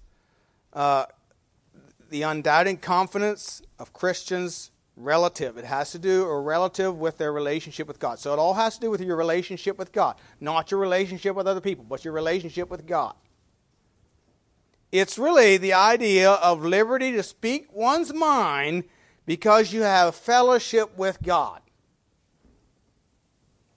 uh, 0.73 1.05
the 2.11 2.21
undoubting 2.23 2.77
confidence 2.77 3.61
of 3.79 3.93
Christians 3.93 4.69
relative. 4.97 5.57
It 5.57 5.65
has 5.65 5.91
to 5.93 5.99
do 5.99 6.25
or 6.25 6.43
relative 6.43 6.97
with 6.97 7.17
their 7.17 7.31
relationship 7.31 7.87
with 7.87 7.99
God. 7.99 8.19
So 8.19 8.33
it 8.33 8.39
all 8.39 8.53
has 8.53 8.75
to 8.75 8.81
do 8.81 8.91
with 8.91 9.01
your 9.01 9.15
relationship 9.15 9.77
with 9.77 9.91
God, 9.91 10.17
not 10.39 10.69
your 10.69 10.79
relationship 10.79 11.35
with 11.35 11.47
other 11.47 11.61
people, 11.61 11.85
but 11.87 12.03
your 12.03 12.13
relationship 12.13 12.69
with 12.69 12.85
God. 12.85 13.15
It's 14.91 15.17
really 15.17 15.55
the 15.55 15.73
idea 15.73 16.31
of 16.31 16.65
liberty 16.65 17.13
to 17.13 17.23
speak 17.23 17.73
one's 17.73 18.13
mind 18.13 18.83
because 19.25 19.71
you 19.71 19.81
have 19.83 20.13
fellowship 20.13 20.97
with 20.97 21.23
God 21.23 21.61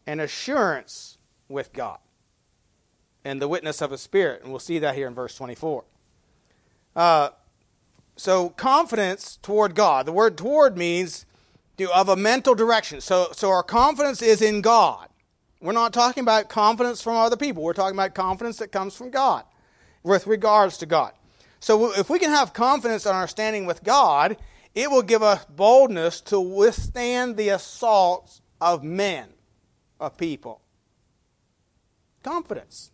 and 0.08 0.20
assurance 0.20 1.18
with 1.48 1.72
God 1.72 1.98
and 3.24 3.40
the 3.40 3.46
witness 3.46 3.80
of 3.80 3.92
a 3.92 3.98
spirit. 3.98 4.42
And 4.42 4.50
we'll 4.50 4.58
see 4.58 4.80
that 4.80 4.96
here 4.96 5.06
in 5.06 5.14
verse 5.14 5.36
24. 5.36 5.84
Uh, 6.96 7.28
so 8.16 8.50
confidence 8.50 9.38
toward 9.42 9.74
God. 9.74 10.06
The 10.06 10.12
word 10.12 10.38
toward 10.38 10.76
means 10.76 11.26
of 11.92 12.08
a 12.08 12.16
mental 12.16 12.54
direction. 12.54 13.00
So, 13.00 13.28
so 13.32 13.50
our 13.50 13.62
confidence 13.62 14.22
is 14.22 14.40
in 14.40 14.60
God. 14.60 15.08
We're 15.60 15.72
not 15.72 15.92
talking 15.92 16.22
about 16.22 16.48
confidence 16.48 17.02
from 17.02 17.16
other 17.16 17.36
people. 17.36 17.62
We're 17.62 17.72
talking 17.72 17.96
about 17.96 18.14
confidence 18.14 18.58
that 18.58 18.70
comes 18.70 18.94
from 18.94 19.10
God 19.10 19.44
with 20.02 20.26
regards 20.26 20.78
to 20.78 20.86
God. 20.86 21.12
So 21.58 21.92
if 21.94 22.10
we 22.10 22.18
can 22.18 22.30
have 22.30 22.52
confidence 22.52 23.06
in 23.06 23.12
our 23.12 23.26
standing 23.26 23.64
with 23.64 23.82
God, 23.82 24.36
it 24.74 24.90
will 24.90 25.02
give 25.02 25.22
us 25.22 25.44
boldness 25.46 26.20
to 26.22 26.38
withstand 26.38 27.36
the 27.36 27.48
assaults 27.48 28.42
of 28.60 28.84
men, 28.84 29.28
of 29.98 30.18
people. 30.18 30.60
Confidence. 32.22 32.90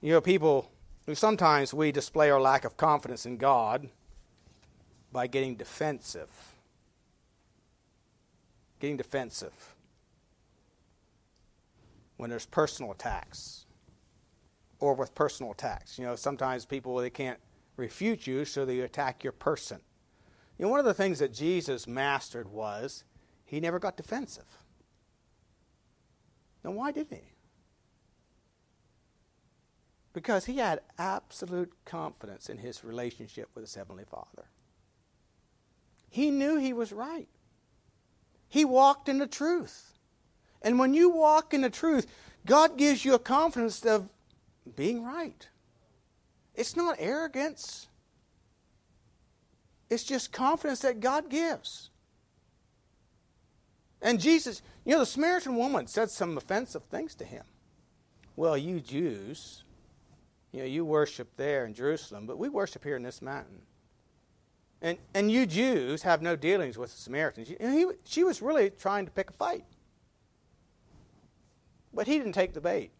You 0.00 0.12
know, 0.12 0.20
people, 0.20 0.70
sometimes 1.12 1.74
we 1.74 1.90
display 1.90 2.30
our 2.30 2.40
lack 2.40 2.64
of 2.64 2.76
confidence 2.76 3.26
in 3.26 3.36
God 3.36 3.88
by 5.12 5.26
getting 5.26 5.56
defensive. 5.56 6.30
Getting 8.78 8.96
defensive 8.96 9.74
when 12.16 12.30
there's 12.30 12.46
personal 12.46 12.92
attacks 12.92 13.64
or 14.80 14.94
with 14.94 15.14
personal 15.14 15.52
attacks. 15.52 15.98
You 15.98 16.04
know, 16.04 16.16
sometimes 16.16 16.64
people 16.64 16.96
they 16.96 17.10
can't 17.10 17.38
refute 17.76 18.26
you, 18.26 18.44
so 18.44 18.64
they 18.64 18.80
attack 18.80 19.24
your 19.24 19.32
person. 19.32 19.80
You 20.58 20.64
know, 20.64 20.70
one 20.70 20.80
of 20.80 20.86
the 20.86 20.94
things 20.94 21.18
that 21.20 21.32
Jesus 21.32 21.86
mastered 21.86 22.48
was 22.48 23.04
he 23.44 23.60
never 23.60 23.78
got 23.78 23.96
defensive. 23.96 24.58
Now, 26.64 26.72
why 26.72 26.92
didn't 26.92 27.16
he? 27.16 27.32
Because 30.18 30.46
he 30.46 30.56
had 30.56 30.80
absolute 30.98 31.72
confidence 31.84 32.48
in 32.48 32.58
his 32.58 32.82
relationship 32.82 33.50
with 33.54 33.62
his 33.62 33.76
Heavenly 33.76 34.02
Father. 34.02 34.48
He 36.10 36.32
knew 36.32 36.56
he 36.58 36.72
was 36.72 36.92
right. 36.92 37.28
He 38.48 38.64
walked 38.64 39.08
in 39.08 39.18
the 39.18 39.28
truth. 39.28 39.92
And 40.60 40.76
when 40.76 40.92
you 40.92 41.08
walk 41.08 41.54
in 41.54 41.60
the 41.60 41.70
truth, 41.70 42.08
God 42.44 42.76
gives 42.76 43.04
you 43.04 43.14
a 43.14 43.20
confidence 43.20 43.86
of 43.86 44.08
being 44.74 45.04
right. 45.04 45.46
It's 46.56 46.74
not 46.74 46.96
arrogance, 46.98 47.86
it's 49.88 50.02
just 50.02 50.32
confidence 50.32 50.80
that 50.80 50.98
God 50.98 51.30
gives. 51.30 51.90
And 54.02 54.18
Jesus, 54.18 54.62
you 54.84 54.94
know, 54.94 54.98
the 54.98 55.06
Samaritan 55.06 55.54
woman 55.54 55.86
said 55.86 56.10
some 56.10 56.36
offensive 56.36 56.82
things 56.86 57.14
to 57.14 57.24
him. 57.24 57.44
Well, 58.34 58.58
you 58.58 58.80
Jews, 58.80 59.62
you 60.52 60.60
know, 60.60 60.66
you 60.66 60.84
worship 60.84 61.28
there 61.36 61.66
in 61.66 61.74
Jerusalem, 61.74 62.26
but 62.26 62.38
we 62.38 62.48
worship 62.48 62.84
here 62.84 62.96
in 62.96 63.02
this 63.02 63.20
mountain. 63.20 63.62
And, 64.80 64.98
and 65.12 65.30
you 65.30 65.44
Jews 65.44 66.02
have 66.02 66.22
no 66.22 66.36
dealings 66.36 66.78
with 66.78 66.92
the 66.92 66.98
Samaritans. 66.98 67.50
And 67.58 67.74
he, 67.74 67.86
she 68.04 68.24
was 68.24 68.40
really 68.40 68.70
trying 68.70 69.04
to 69.06 69.10
pick 69.10 69.30
a 69.30 69.32
fight. 69.32 69.64
But 71.92 72.06
he 72.06 72.16
didn't 72.16 72.32
take 72.32 72.54
the 72.54 72.60
bait. 72.60 72.92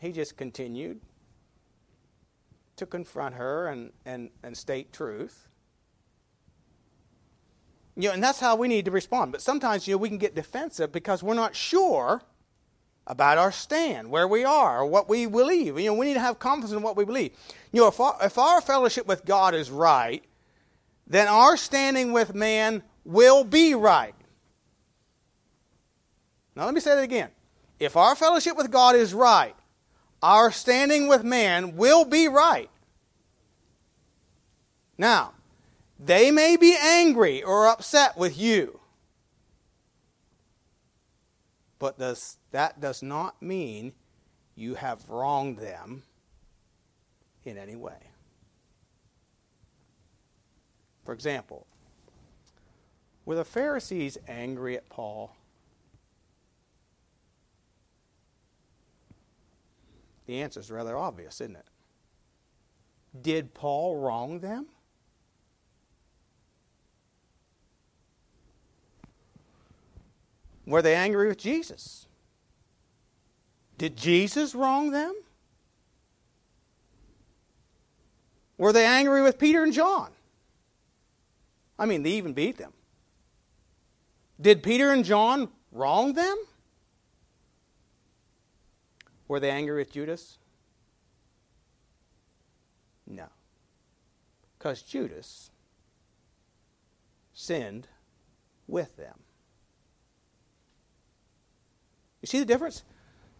He 0.00 0.12
just 0.12 0.36
continued 0.36 1.00
to 2.76 2.86
confront 2.86 3.34
her 3.34 3.68
and, 3.68 3.92
and, 4.04 4.30
and 4.42 4.56
state 4.56 4.92
truth. 4.92 5.48
You 7.94 8.08
know, 8.08 8.14
and 8.14 8.22
that's 8.22 8.40
how 8.40 8.56
we 8.56 8.68
need 8.68 8.84
to 8.86 8.90
respond. 8.90 9.32
But 9.32 9.40
sometimes, 9.40 9.86
you 9.86 9.94
know, 9.94 9.98
we 9.98 10.08
can 10.08 10.18
get 10.18 10.34
defensive 10.34 10.92
because 10.92 11.22
we're 11.22 11.34
not 11.34 11.54
sure 11.54 12.22
about 13.06 13.38
our 13.38 13.52
stand, 13.52 14.10
where 14.10 14.26
we 14.26 14.44
are, 14.44 14.84
what 14.84 15.08
we 15.08 15.26
believe. 15.26 15.78
You 15.78 15.86
know, 15.86 15.94
we 15.94 16.06
need 16.06 16.14
to 16.14 16.20
have 16.20 16.38
confidence 16.38 16.72
in 16.72 16.82
what 16.82 16.96
we 16.96 17.04
believe. 17.04 17.32
You 17.72 17.82
know, 17.82 17.88
if 17.88 18.00
our, 18.00 18.16
if 18.22 18.36
our 18.38 18.60
fellowship 18.60 19.06
with 19.06 19.24
God 19.24 19.54
is 19.54 19.70
right, 19.70 20.24
then 21.06 21.28
our 21.28 21.56
standing 21.56 22.12
with 22.12 22.34
man 22.34 22.82
will 23.04 23.44
be 23.44 23.74
right. 23.74 24.14
Now, 26.56 26.64
let 26.64 26.74
me 26.74 26.80
say 26.80 26.94
that 26.94 27.04
again. 27.04 27.30
If 27.78 27.96
our 27.96 28.16
fellowship 28.16 28.56
with 28.56 28.70
God 28.70 28.96
is 28.96 29.12
right, 29.14 29.54
our 30.22 30.50
standing 30.50 31.06
with 31.06 31.22
man 31.22 31.76
will 31.76 32.04
be 32.04 32.26
right. 32.26 32.70
Now, 34.98 35.34
they 36.00 36.30
may 36.30 36.56
be 36.56 36.74
angry 36.80 37.42
or 37.42 37.68
upset 37.68 38.16
with 38.16 38.38
you, 38.38 38.80
but 41.78 41.98
does, 41.98 42.38
that 42.56 42.80
does 42.80 43.02
not 43.02 43.42
mean 43.42 43.92
you 44.54 44.76
have 44.76 45.10
wronged 45.10 45.58
them 45.58 46.02
in 47.44 47.58
any 47.58 47.76
way. 47.76 47.98
For 51.04 51.12
example, 51.12 51.66
were 53.26 53.34
the 53.34 53.44
Pharisees 53.44 54.16
angry 54.26 54.74
at 54.74 54.88
Paul? 54.88 55.36
The 60.24 60.40
answer 60.40 60.60
is 60.60 60.70
rather 60.70 60.96
obvious, 60.96 61.42
isn't 61.42 61.56
it? 61.56 61.66
Did 63.20 63.52
Paul 63.52 63.96
wrong 63.96 64.40
them? 64.40 64.64
Were 70.66 70.80
they 70.80 70.94
angry 70.94 71.28
with 71.28 71.36
Jesus? 71.36 72.06
Did 73.78 73.96
Jesus 73.96 74.54
wrong 74.54 74.90
them? 74.90 75.14
Were 78.58 78.72
they 78.72 78.86
angry 78.86 79.22
with 79.22 79.38
Peter 79.38 79.62
and 79.62 79.72
John? 79.72 80.10
I 81.78 81.84
mean, 81.84 82.02
they 82.02 82.12
even 82.12 82.32
beat 82.32 82.56
them. 82.56 82.72
Did 84.40 84.62
Peter 84.62 84.90
and 84.90 85.04
John 85.04 85.48
wrong 85.72 86.14
them? 86.14 86.36
Were 89.28 89.40
they 89.40 89.50
angry 89.50 89.76
with 89.76 89.92
Judas? 89.92 90.38
No. 93.06 93.26
Because 94.58 94.82
Judas 94.82 95.50
sinned 97.34 97.88
with 98.66 98.96
them. 98.96 99.18
You 102.22 102.26
see 102.26 102.38
the 102.38 102.46
difference? 102.46 102.82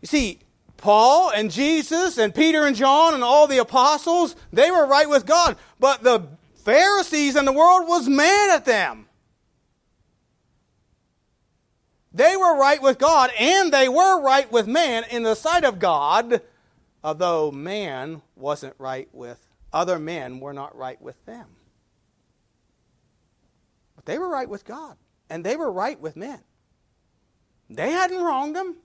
You 0.06 0.18
see, 0.18 0.38
Paul 0.76 1.30
and 1.30 1.50
Jesus 1.50 2.16
and 2.16 2.32
Peter 2.32 2.64
and 2.64 2.76
John 2.76 3.12
and 3.12 3.24
all 3.24 3.48
the 3.48 3.58
apostles, 3.58 4.36
they 4.52 4.70
were 4.70 4.86
right 4.86 5.08
with 5.10 5.26
God. 5.26 5.56
But 5.80 6.04
the 6.04 6.28
Pharisees 6.64 7.34
and 7.34 7.44
the 7.44 7.52
world 7.52 7.88
was 7.88 8.08
mad 8.08 8.54
at 8.54 8.64
them. 8.64 9.06
They 12.12 12.36
were 12.36 12.56
right 12.56 12.80
with 12.80 12.98
God 12.98 13.32
and 13.36 13.72
they 13.72 13.88
were 13.88 14.22
right 14.22 14.50
with 14.52 14.68
man 14.68 15.02
in 15.10 15.24
the 15.24 15.34
sight 15.34 15.64
of 15.64 15.80
God, 15.80 16.40
although 17.02 17.50
man 17.50 18.22
wasn't 18.36 18.76
right 18.78 19.08
with 19.12 19.44
other 19.72 19.98
men 19.98 20.38
were 20.38 20.52
not 20.52 20.76
right 20.76 21.02
with 21.02 21.16
them. 21.26 21.48
But 23.96 24.06
they 24.06 24.20
were 24.20 24.28
right 24.28 24.48
with 24.48 24.64
God 24.64 24.98
and 25.28 25.42
they 25.42 25.56
were 25.56 25.72
right 25.72 26.00
with 26.00 26.14
men. 26.14 26.44
They 27.68 27.90
hadn't 27.90 28.22
wronged 28.22 28.54
them. 28.54 28.76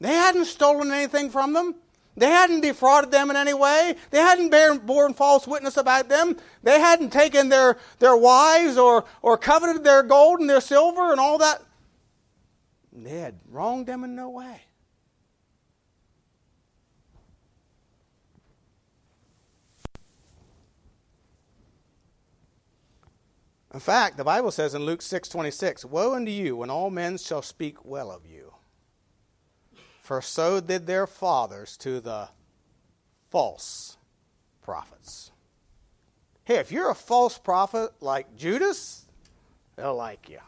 They 0.00 0.14
hadn't 0.14 0.46
stolen 0.46 0.92
anything 0.92 1.30
from 1.30 1.52
them. 1.52 1.74
They 2.16 2.30
hadn't 2.30 2.62
defrauded 2.62 3.12
them 3.12 3.30
in 3.30 3.36
any 3.36 3.54
way. 3.54 3.94
They 4.10 4.18
hadn't 4.18 4.86
borne 4.86 5.14
false 5.14 5.46
witness 5.46 5.76
about 5.76 6.08
them. 6.08 6.36
They 6.64 6.80
hadn't 6.80 7.10
taken 7.10 7.48
their, 7.48 7.78
their 8.00 8.16
wives 8.16 8.76
or, 8.76 9.04
or 9.22 9.38
coveted 9.38 9.84
their 9.84 10.02
gold 10.02 10.40
and 10.40 10.50
their 10.50 10.60
silver 10.60 11.12
and 11.12 11.20
all 11.20 11.38
that. 11.38 11.62
They 12.92 13.18
had 13.18 13.38
wronged 13.48 13.86
them 13.86 14.02
in 14.02 14.16
no 14.16 14.30
way. 14.30 14.62
In 23.72 23.80
fact, 23.80 24.16
the 24.16 24.24
Bible 24.24 24.50
says 24.50 24.74
in 24.74 24.84
Luke 24.84 25.02
6:26, 25.02 25.84
"Woe 25.84 26.14
unto 26.14 26.32
you 26.32 26.56
when 26.56 26.70
all 26.70 26.90
men 26.90 27.18
shall 27.18 27.42
speak 27.42 27.84
well 27.84 28.10
of 28.10 28.26
you, 28.26 28.37
for 30.08 30.22
so 30.22 30.58
did 30.58 30.86
their 30.86 31.06
fathers 31.06 31.76
to 31.76 32.00
the 32.00 32.30
false 33.28 33.98
prophets." 34.62 35.32
Hey, 36.44 36.56
if 36.56 36.72
you're 36.72 36.88
a 36.88 36.94
false 36.94 37.36
prophet 37.36 37.92
like 38.00 38.34
Judas, 38.34 39.04
they'll 39.76 39.94
like 39.94 40.30
you. 40.30 40.38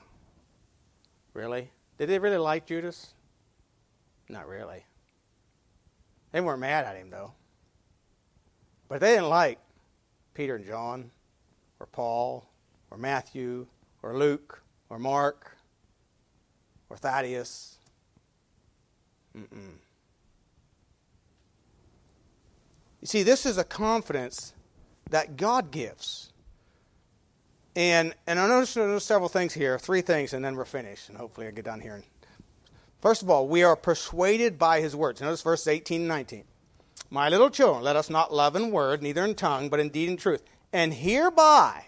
Really? 1.34 1.72
Did 1.98 2.08
they 2.08 2.18
really 2.18 2.38
like 2.38 2.64
Judas? 2.64 3.12
Not 4.30 4.48
really. 4.48 4.86
They 6.32 6.40
weren't 6.40 6.60
mad 6.60 6.86
at 6.86 6.96
him 6.96 7.10
though. 7.10 7.34
But 8.88 9.02
they 9.02 9.14
didn't 9.14 9.28
like 9.28 9.58
Peter 10.32 10.56
and 10.56 10.64
John 10.64 11.10
or 11.78 11.84
Paul 11.84 12.48
or 12.90 12.96
Matthew 12.96 13.66
or 14.02 14.16
Luke 14.16 14.62
or 14.88 14.98
Mark 14.98 15.58
or 16.88 16.96
Thaddeus. 16.96 17.76
Mm-mm. 19.36 19.74
You 23.00 23.06
see, 23.06 23.22
this 23.22 23.46
is 23.46 23.56
a 23.56 23.64
confidence 23.64 24.52
that 25.08 25.36
God 25.36 25.70
gives. 25.70 26.32
And, 27.76 28.14
and 28.26 28.38
I 28.38 28.48
noticed 28.48 29.06
several 29.06 29.28
things 29.28 29.54
here, 29.54 29.78
three 29.78 30.02
things, 30.02 30.32
and 30.32 30.44
then 30.44 30.56
we're 30.56 30.64
finished, 30.64 31.08
and 31.08 31.16
hopefully 31.16 31.46
I'll 31.46 31.52
get 31.52 31.64
done 31.64 31.80
here. 31.80 32.02
First 33.00 33.22
of 33.22 33.30
all, 33.30 33.48
we 33.48 33.62
are 33.62 33.76
persuaded 33.76 34.58
by 34.58 34.80
his 34.80 34.94
words. 34.94 35.20
Notice 35.20 35.42
verses 35.42 35.68
18 35.68 36.02
and 36.02 36.08
19. 36.08 36.44
My 37.08 37.28
little 37.28 37.50
children, 37.50 37.82
let 37.82 37.96
us 37.96 38.10
not 38.10 38.32
love 38.32 38.54
in 38.54 38.70
word, 38.70 39.02
neither 39.02 39.24
in 39.24 39.34
tongue, 39.34 39.68
but 39.68 39.80
in 39.80 39.88
deed 39.88 40.08
and 40.08 40.18
truth. 40.18 40.42
And 40.72 40.92
hereby, 40.92 41.84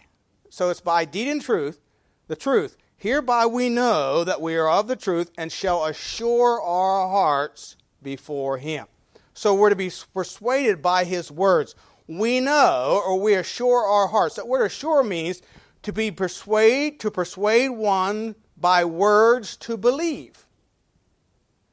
so 0.48 0.70
it's 0.70 0.80
by 0.80 1.04
deed 1.04 1.28
and 1.28 1.42
truth, 1.42 1.80
the 2.28 2.36
truth. 2.36 2.76
Hereby 3.02 3.46
we 3.46 3.68
know 3.68 4.22
that 4.22 4.40
we 4.40 4.54
are 4.54 4.70
of 4.70 4.86
the 4.86 4.94
truth 4.94 5.32
and 5.36 5.50
shall 5.50 5.86
assure 5.86 6.62
our 6.62 7.08
hearts 7.08 7.74
before 8.00 8.58
him. 8.58 8.86
So 9.34 9.54
we're 9.54 9.70
to 9.70 9.74
be 9.74 9.90
persuaded 10.14 10.82
by 10.82 11.02
his 11.02 11.28
words. 11.28 11.74
We 12.06 12.38
know 12.38 13.02
or 13.04 13.18
we 13.18 13.34
assure 13.34 13.84
our 13.84 14.06
hearts. 14.06 14.36
That 14.36 14.46
word 14.46 14.66
assure 14.66 15.02
means 15.02 15.42
to 15.82 15.92
be 15.92 16.12
persuade, 16.12 17.00
to 17.00 17.10
persuade 17.10 17.70
one 17.70 18.36
by 18.56 18.84
words 18.84 19.56
to 19.56 19.76
believe. 19.76 20.46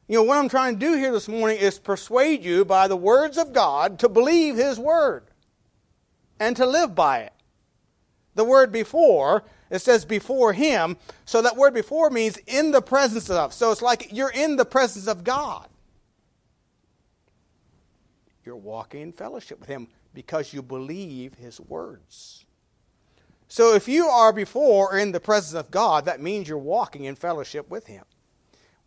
You 0.08 0.16
know, 0.16 0.24
what 0.24 0.40
I'm 0.40 0.50
trying 0.50 0.80
to 0.80 0.84
do 0.84 0.98
here 0.98 1.12
this 1.12 1.28
morning 1.28 1.60
is 1.60 1.78
persuade 1.78 2.44
you 2.44 2.66
by 2.66 2.88
the 2.88 2.98
words 2.98 3.38
of 3.38 3.54
God 3.54 4.00
to 4.00 4.10
believe 4.10 4.56
his 4.56 4.80
word 4.80 5.26
and 6.40 6.58
to 6.58 6.66
live 6.66 6.96
by 6.96 7.20
it 7.20 7.34
the 8.34 8.44
word 8.46 8.72
before, 8.72 9.44
it 9.70 9.80
says 9.80 10.06
before 10.06 10.54
him. 10.54 10.98
So 11.26 11.42
that 11.42 11.58
word 11.58 11.74
before 11.74 12.10
means 12.10 12.38
in 12.48 12.72
the 12.72 12.82
presence 12.82 13.30
of. 13.30 13.54
So 13.54 13.72
it's 13.72 13.82
like 13.82 14.10
you're 14.12 14.32
in 14.32 14.56
the 14.56 14.66
presence 14.66 15.08
of 15.08 15.24
God. 15.24 15.68
you're 18.46 18.56
walking 18.56 19.02
in 19.02 19.12
fellowship 19.12 19.60
with 19.60 19.70
Him 19.70 19.88
because 20.14 20.54
you 20.54 20.64
believe 20.64 21.36
His 21.36 21.60
words. 21.60 22.46
So 23.48 23.76
if 23.76 23.88
you 23.88 24.08
are 24.08 24.34
before 24.34 24.98
in 24.98 25.12
the 25.12 25.20
presence 25.20 25.54
of 25.54 25.72
God, 25.72 26.06
that 26.06 26.20
means 26.22 26.48
you're 26.48 26.58
walking 26.58 27.06
in 27.06 27.16
fellowship 27.16 27.70
with 27.70 27.86
Him, 27.88 28.06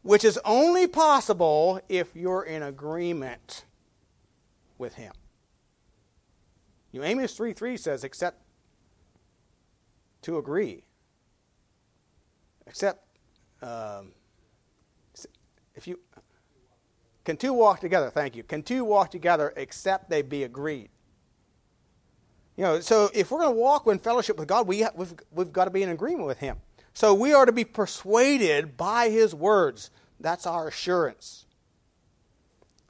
which 0.02 0.24
is 0.24 0.38
only 0.44 0.88
possible 0.88 1.80
if 1.88 2.16
you're 2.16 2.42
in 2.42 2.64
agreement 2.64 3.64
with 4.78 4.94
Him. 4.94 5.12
You 6.90 7.00
know, 7.00 7.06
Amos 7.06 7.34
3 7.34 7.52
3 7.52 7.76
says, 7.76 8.02
except 8.02 8.41
to 10.22 10.38
agree. 10.38 10.84
Except 12.66 13.04
um, 13.60 14.12
if 15.74 15.86
you 15.86 15.98
can 17.24 17.36
two 17.36 17.52
walk 17.52 17.80
together, 17.80 18.10
thank 18.10 18.34
you. 18.34 18.42
Can 18.42 18.62
two 18.62 18.84
walk 18.84 19.10
together 19.10 19.52
except 19.56 20.10
they 20.10 20.22
be 20.22 20.42
agreed? 20.44 20.88
You 22.56 22.64
know, 22.64 22.80
so 22.80 23.10
if 23.14 23.30
we're 23.30 23.40
going 23.40 23.54
to 23.54 23.60
walk 23.60 23.86
in 23.86 23.98
fellowship 23.98 24.38
with 24.38 24.48
God, 24.48 24.66
we 24.66 24.80
have, 24.80 24.94
we've, 24.94 25.14
we've 25.30 25.52
got 25.52 25.64
to 25.64 25.70
be 25.70 25.82
in 25.82 25.88
agreement 25.88 26.26
with 26.26 26.38
Him. 26.38 26.58
So 26.92 27.14
we 27.14 27.32
are 27.32 27.46
to 27.46 27.52
be 27.52 27.64
persuaded 27.64 28.76
by 28.76 29.08
His 29.08 29.34
words. 29.34 29.90
That's 30.20 30.46
our 30.46 30.68
assurance. 30.68 31.46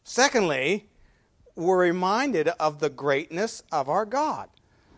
Secondly, 0.02 0.88
we're 1.54 1.78
reminded 1.78 2.48
of 2.48 2.80
the 2.80 2.90
greatness 2.90 3.62
of 3.70 3.88
our 3.88 4.04
God. 4.04 4.48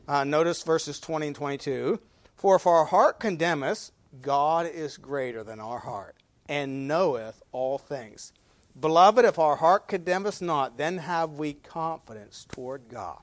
Uh, 0.08 0.24
notice 0.24 0.62
verses 0.62 0.98
20 1.00 1.28
and 1.28 1.36
22. 1.36 2.00
For 2.44 2.56
if 2.56 2.66
our 2.66 2.84
heart 2.84 3.20
condemn 3.20 3.62
us, 3.62 3.90
God 4.20 4.66
is 4.66 4.98
greater 4.98 5.42
than 5.42 5.60
our 5.60 5.78
heart, 5.78 6.14
and 6.46 6.86
knoweth 6.86 7.42
all 7.52 7.78
things. 7.78 8.34
Beloved, 8.78 9.24
if 9.24 9.38
our 9.38 9.56
heart 9.56 9.88
condemn 9.88 10.26
us 10.26 10.42
not, 10.42 10.76
then 10.76 10.98
have 10.98 11.30
we 11.30 11.54
confidence 11.54 12.46
toward 12.52 12.90
God. 12.90 13.22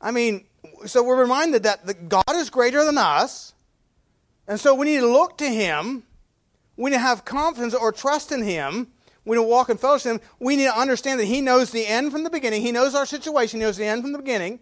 I 0.00 0.12
mean, 0.12 0.46
so 0.86 1.02
we're 1.02 1.20
reminded 1.20 1.64
that 1.64 2.08
God 2.08 2.24
is 2.34 2.48
greater 2.48 2.82
than 2.82 2.96
us, 2.96 3.52
and 4.46 4.58
so 4.58 4.74
we 4.74 4.86
need 4.86 5.00
to 5.00 5.12
look 5.12 5.36
to 5.36 5.46
Him. 5.46 6.04
We 6.78 6.88
need 6.88 6.96
to 6.96 7.00
have 7.00 7.26
confidence 7.26 7.74
or 7.74 7.92
trust 7.92 8.32
in 8.32 8.42
Him. 8.42 8.86
We 9.26 9.36
need 9.36 9.42
to 9.42 9.46
walk 9.46 9.68
in 9.68 9.76
fellowship. 9.76 10.14
With 10.14 10.22
Him. 10.22 10.28
We 10.40 10.56
need 10.56 10.64
to 10.64 10.80
understand 10.80 11.20
that 11.20 11.26
He 11.26 11.42
knows 11.42 11.70
the 11.70 11.86
end 11.86 12.12
from 12.12 12.24
the 12.24 12.30
beginning. 12.30 12.62
He 12.62 12.72
knows 12.72 12.94
our 12.94 13.04
situation. 13.04 13.60
He 13.60 13.66
knows 13.66 13.76
the 13.76 13.84
end 13.84 14.00
from 14.00 14.12
the 14.12 14.18
beginning. 14.18 14.60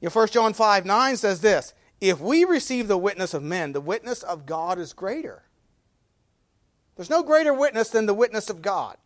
You 0.00 0.08
know, 0.08 0.12
1 0.12 0.28
John 0.28 0.52
5 0.52 0.86
9 0.86 1.16
says 1.16 1.40
this 1.40 1.74
If 2.00 2.20
we 2.20 2.44
receive 2.44 2.88
the 2.88 2.98
witness 2.98 3.34
of 3.34 3.42
men, 3.42 3.72
the 3.72 3.80
witness 3.80 4.22
of 4.22 4.46
God 4.46 4.78
is 4.78 4.92
greater. 4.92 5.44
There's 6.96 7.10
no 7.10 7.22
greater 7.22 7.54
witness 7.54 7.90
than 7.90 8.06
the 8.06 8.14
witness 8.14 8.50
of 8.50 8.62
God. 8.62 8.96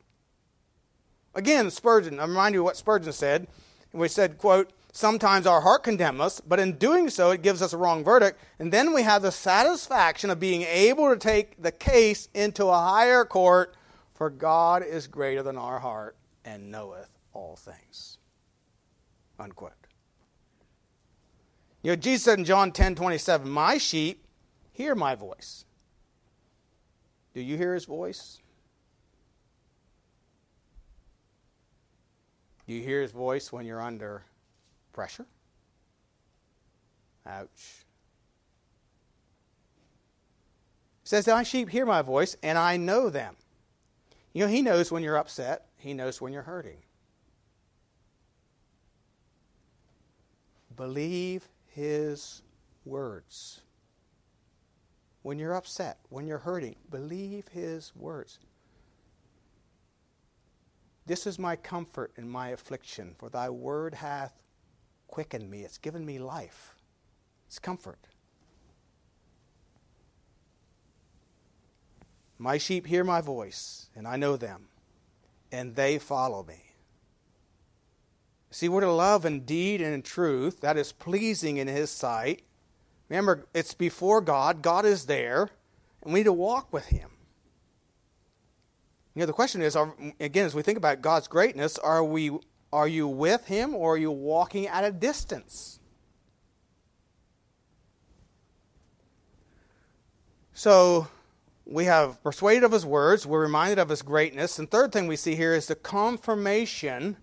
Again, 1.34 1.70
Spurgeon, 1.70 2.20
I'm 2.20 2.30
reminding 2.30 2.59
you 2.59 2.64
what 2.64 2.76
Spurgeon 2.76 3.12
said. 3.12 3.47
We 3.92 4.09
said, 4.09 4.38
quote, 4.38 4.72
sometimes 4.92 5.47
our 5.47 5.61
heart 5.61 5.84
condemns 5.84 6.20
us, 6.20 6.40
but 6.40 6.59
in 6.59 6.78
doing 6.78 7.09
so, 7.09 7.30
it 7.30 7.42
gives 7.42 7.62
us 7.62 7.72
a 7.72 7.76
wrong 7.76 8.03
verdict. 8.03 8.40
And 8.59 8.72
then 8.72 8.92
we 8.92 9.03
have 9.03 9.22
the 9.22 9.30
satisfaction 9.30 10.30
of 10.30 10.40
being 10.40 10.62
able 10.62 11.11
to 11.11 11.16
take 11.16 11.61
the 11.62 11.70
case 11.70 12.28
into 12.34 12.66
a 12.66 12.78
higher 12.78 13.24
court, 13.24 13.76
for 14.14 14.30
God 14.30 14.84
is 14.84 15.07
greater 15.07 15.42
than 15.42 15.57
our 15.57 15.78
heart 15.78 16.16
and 16.45 16.70
knoweth 16.70 17.11
all 17.32 17.57
things. 17.57 18.18
Unquote. 19.38 19.84
You 21.85 21.91
know, 21.91 21.97
Jesus 21.97 22.24
said 22.24 22.39
in 22.39 22.47
John 22.47 22.72
10 22.72 22.95
27, 22.95 23.49
My 23.49 23.76
sheep 23.76 24.24
hear 24.72 24.95
my 24.95 25.14
voice. 25.14 25.66
Do 27.35 27.43
you 27.43 27.59
hear 27.59 27.74
his 27.74 27.85
voice? 27.85 28.39
Do 32.66 32.72
you 32.72 32.82
hear 32.82 33.03
his 33.03 33.12
voice 33.12 33.53
when 33.53 33.66
you're 33.66 33.82
under 33.82 34.24
pressure? 34.95 35.26
Ouch. 37.26 37.85
He 41.03 41.09
says, 41.09 41.26
My 41.26 41.43
sheep 41.43 41.68
hear 41.68 41.85
my 41.85 42.01
voice, 42.01 42.35
and 42.43 42.57
I 42.57 42.78
know 42.78 43.11
them. 43.11 43.37
You 44.32 44.47
know, 44.47 44.51
he 44.51 44.62
knows 44.62 44.91
when 44.91 45.03
you're 45.03 45.18
upset, 45.18 45.66
he 45.76 45.93
knows 45.93 46.18
when 46.18 46.32
you're 46.32 46.43
hurting. 46.43 46.78
Believe 50.74 51.47
his 51.75 52.43
words. 52.85 53.61
When 55.22 55.39
you're 55.39 55.55
upset, 55.55 55.99
when 56.09 56.27
you're 56.27 56.39
hurting, 56.39 56.77
believe 56.91 57.49
his 57.49 57.93
words. 57.97 58.39
This 61.07 61.27
is 61.27 61.39
my 61.39 61.57
comfort 61.57 62.12
in 62.16 62.29
my 62.29 62.49
affliction, 62.49 63.14
for 63.18 63.29
thy 63.29 63.51
word 63.51 63.95
hath 63.95 64.33
quickened 65.09 65.51
me. 65.51 65.62
It's 65.62 65.79
given 65.79 66.05
me 66.07 66.18
life. 66.18 66.75
It's 67.47 67.59
comfort. 67.59 67.99
My 72.39 72.59
sheep 72.59 72.87
hear 72.87 73.05
my 73.05 73.20
voice, 73.20 73.89
and 73.95 74.07
I 74.09 74.16
know 74.16 74.37
them, 74.37 74.68
and 75.53 75.75
they 75.75 75.99
follow 75.99 76.43
me. 76.43 76.63
See, 78.55 78.68
we're 78.68 78.82
to 78.82 78.92
love 78.92 79.24
in 79.24 79.40
deed 79.40 79.80
and 79.80 79.92
in 79.92 80.02
truth. 80.02 80.61
That 80.61 80.76
is 80.76 80.92
pleasing 80.92 81.57
in 81.57 81.66
His 81.66 81.90
sight. 81.90 82.44
Remember, 83.09 83.46
it's 83.52 83.74
before 83.74 84.20
God. 84.20 84.62
God 84.62 84.86
is 84.86 85.07
there, 85.07 85.50
and 86.05 86.12
we 86.12 86.20
need 86.20 86.26
to 86.26 86.32
walk 86.32 86.72
with 86.72 86.86
Him. 86.86 87.11
You 89.12 89.20
know, 89.20 89.26
the 89.26 89.32
question 89.32 89.61
is, 89.61 89.74
are, 89.74 89.92
again, 90.20 90.46
as 90.46 90.55
we 90.55 90.62
think 90.62 90.78
about 90.78 91.02
God's 91.02 91.26
greatness, 91.26 91.78
are 91.78 92.05
we 92.05 92.30
are 92.72 92.86
you 92.86 93.09
with 93.09 93.44
Him 93.48 93.74
or 93.74 93.94
are 93.94 93.98
you 93.98 94.12
walking 94.12 94.68
at 94.68 94.84
a 94.84 94.92
distance? 94.92 95.80
So 100.52 101.09
we 101.66 101.86
have 101.86 102.22
persuaded 102.22 102.62
of 102.62 102.70
His 102.70 102.86
words. 102.86 103.26
We're 103.26 103.42
reminded 103.42 103.80
of 103.80 103.88
His 103.88 104.02
greatness. 104.02 104.61
And 104.61 104.70
third 104.70 104.92
thing 104.92 105.09
we 105.09 105.16
see 105.16 105.34
here 105.34 105.55
is 105.55 105.66
the 105.66 105.74
confirmation, 105.74 107.16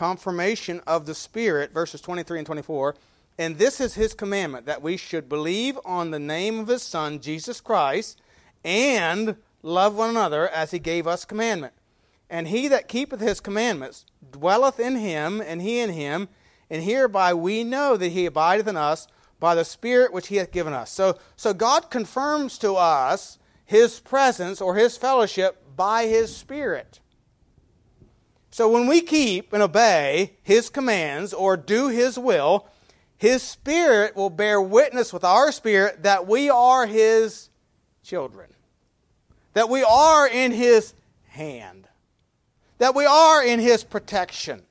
confirmation 0.00 0.80
of 0.86 1.04
the 1.04 1.14
Spirit, 1.14 1.74
verses 1.74 2.00
23 2.00 2.38
and 2.38 2.46
24. 2.46 2.94
And 3.36 3.58
this 3.58 3.82
is 3.82 3.96
His 3.96 4.14
commandment 4.14 4.64
that 4.64 4.80
we 4.80 4.96
should 4.96 5.28
believe 5.28 5.78
on 5.84 6.10
the 6.10 6.18
name 6.18 6.58
of 6.58 6.68
His 6.68 6.82
Son, 6.82 7.20
Jesus 7.20 7.60
Christ, 7.60 8.18
and 8.64 9.36
love 9.62 9.94
one 9.94 10.08
another 10.08 10.48
as 10.48 10.70
he 10.70 10.78
gave 10.78 11.06
us 11.06 11.26
commandment. 11.26 11.74
And 12.30 12.48
he 12.48 12.66
that 12.68 12.88
keepeth 12.88 13.20
his 13.20 13.40
commandments 13.40 14.06
dwelleth 14.32 14.80
in 14.80 14.96
him, 14.96 15.42
and 15.42 15.60
he 15.60 15.80
in 15.80 15.90
him, 15.90 16.30
and 16.70 16.82
hereby 16.82 17.34
we 17.34 17.62
know 17.62 17.98
that 17.98 18.12
he 18.12 18.24
abideth 18.24 18.68
in 18.68 18.78
us 18.78 19.06
by 19.38 19.54
the 19.54 19.66
Spirit 19.66 20.14
which 20.14 20.28
he 20.28 20.36
hath 20.36 20.50
given 20.50 20.72
us. 20.72 20.90
So, 20.90 21.18
so 21.36 21.52
God 21.52 21.90
confirms 21.90 22.56
to 22.60 22.72
us 22.72 23.38
his 23.66 24.00
presence 24.00 24.62
or 24.62 24.76
his 24.76 24.96
fellowship 24.96 25.62
by 25.76 26.06
his 26.06 26.34
Spirit. 26.34 27.00
So 28.50 28.70
when 28.70 28.86
we 28.86 29.00
keep 29.00 29.52
and 29.52 29.62
obey 29.62 30.32
his 30.42 30.70
commands 30.70 31.32
or 31.32 31.56
do 31.56 31.88
his 31.88 32.18
will, 32.18 32.66
his 33.16 33.42
Spirit 33.42 34.16
will 34.16 34.30
bear 34.30 34.60
witness 34.60 35.12
with 35.12 35.24
our 35.24 35.52
spirit 35.52 36.02
that 36.02 36.26
we 36.26 36.50
are 36.50 36.86
his 36.86 37.50
children 38.02 38.50
that 39.54 39.68
we 39.68 39.82
are 39.82 40.28
in 40.28 40.52
His 40.52 40.94
hand, 41.28 41.88
that 42.78 42.94
we 42.94 43.04
are 43.04 43.44
in 43.44 43.58
His 43.60 43.84
protection, 43.84 44.62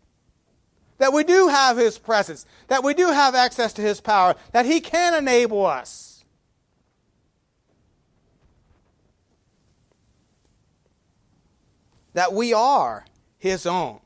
that 0.97 1.13
we 1.13 1.23
do 1.23 1.47
have 1.47 1.77
His 1.77 1.97
presence, 1.97 2.45
that 2.67 2.83
we 2.83 2.93
do 2.93 3.07
have 3.07 3.35
access 3.35 3.73
to 3.73 3.81
His 3.81 4.01
power, 4.01 4.35
that 4.51 4.65
He 4.65 4.79
can 4.79 5.13
enable 5.13 5.65
us. 5.65 6.23
That 12.13 12.33
we 12.33 12.53
are 12.53 13.05
His 13.39 13.65
own. 13.65 14.01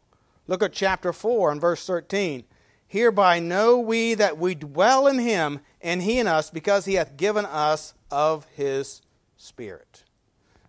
Look 0.48 0.64
at 0.64 0.72
chapter 0.72 1.12
4 1.12 1.52
and 1.52 1.60
verse 1.60 1.86
13. 1.86 2.46
Hereby 2.88 3.40
know 3.40 3.80
we 3.80 4.14
that 4.14 4.38
we 4.38 4.56
dwell 4.56 5.08
in 5.08 5.20
Him, 5.20 5.60
and 5.82 6.02
He 6.02 6.20
in 6.20 6.28
us, 6.28 6.50
because 6.50 6.86
He 6.86 6.94
hath 6.94 7.18
given 7.18 7.44
us 7.46 7.94
of 8.12 8.46
His 8.56 9.02
Spirit. 9.36 10.04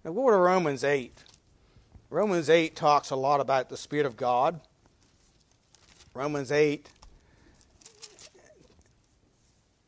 Now 0.02 0.12
go 0.12 0.30
to 0.30 0.36
Romans 0.36 0.82
8. 0.82 1.22
Romans 2.10 2.48
8 2.48 2.74
talks 2.74 3.10
a 3.10 3.16
lot 3.16 3.40
about 3.40 3.68
the 3.68 3.76
Spirit 3.76 4.06
of 4.06 4.16
God. 4.16 4.60
Romans 6.14 6.50
8 6.50 6.88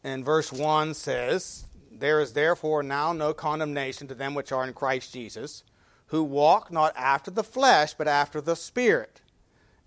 and 0.07 0.25
verse 0.25 0.53
1 0.53 0.95
says, 0.95 1.65
There 1.91 2.21
is 2.21 2.33
therefore 2.33 2.83
now 2.83 3.13
no 3.13 3.33
condemnation 3.33 4.07
to 4.09 4.15
them 4.15 4.35
which 4.35 4.53
are 4.53 4.65
in 4.65 4.73
Christ 4.73 5.13
Jesus, 5.13 5.65
who 6.07 6.23
walk 6.23 6.71
not 6.71 6.93
after 6.97 7.31
the 7.31 7.45
flesh, 7.45 7.95
but 7.95 8.09
after 8.09 8.41
the 8.41 8.57
Spirit. 8.57 9.21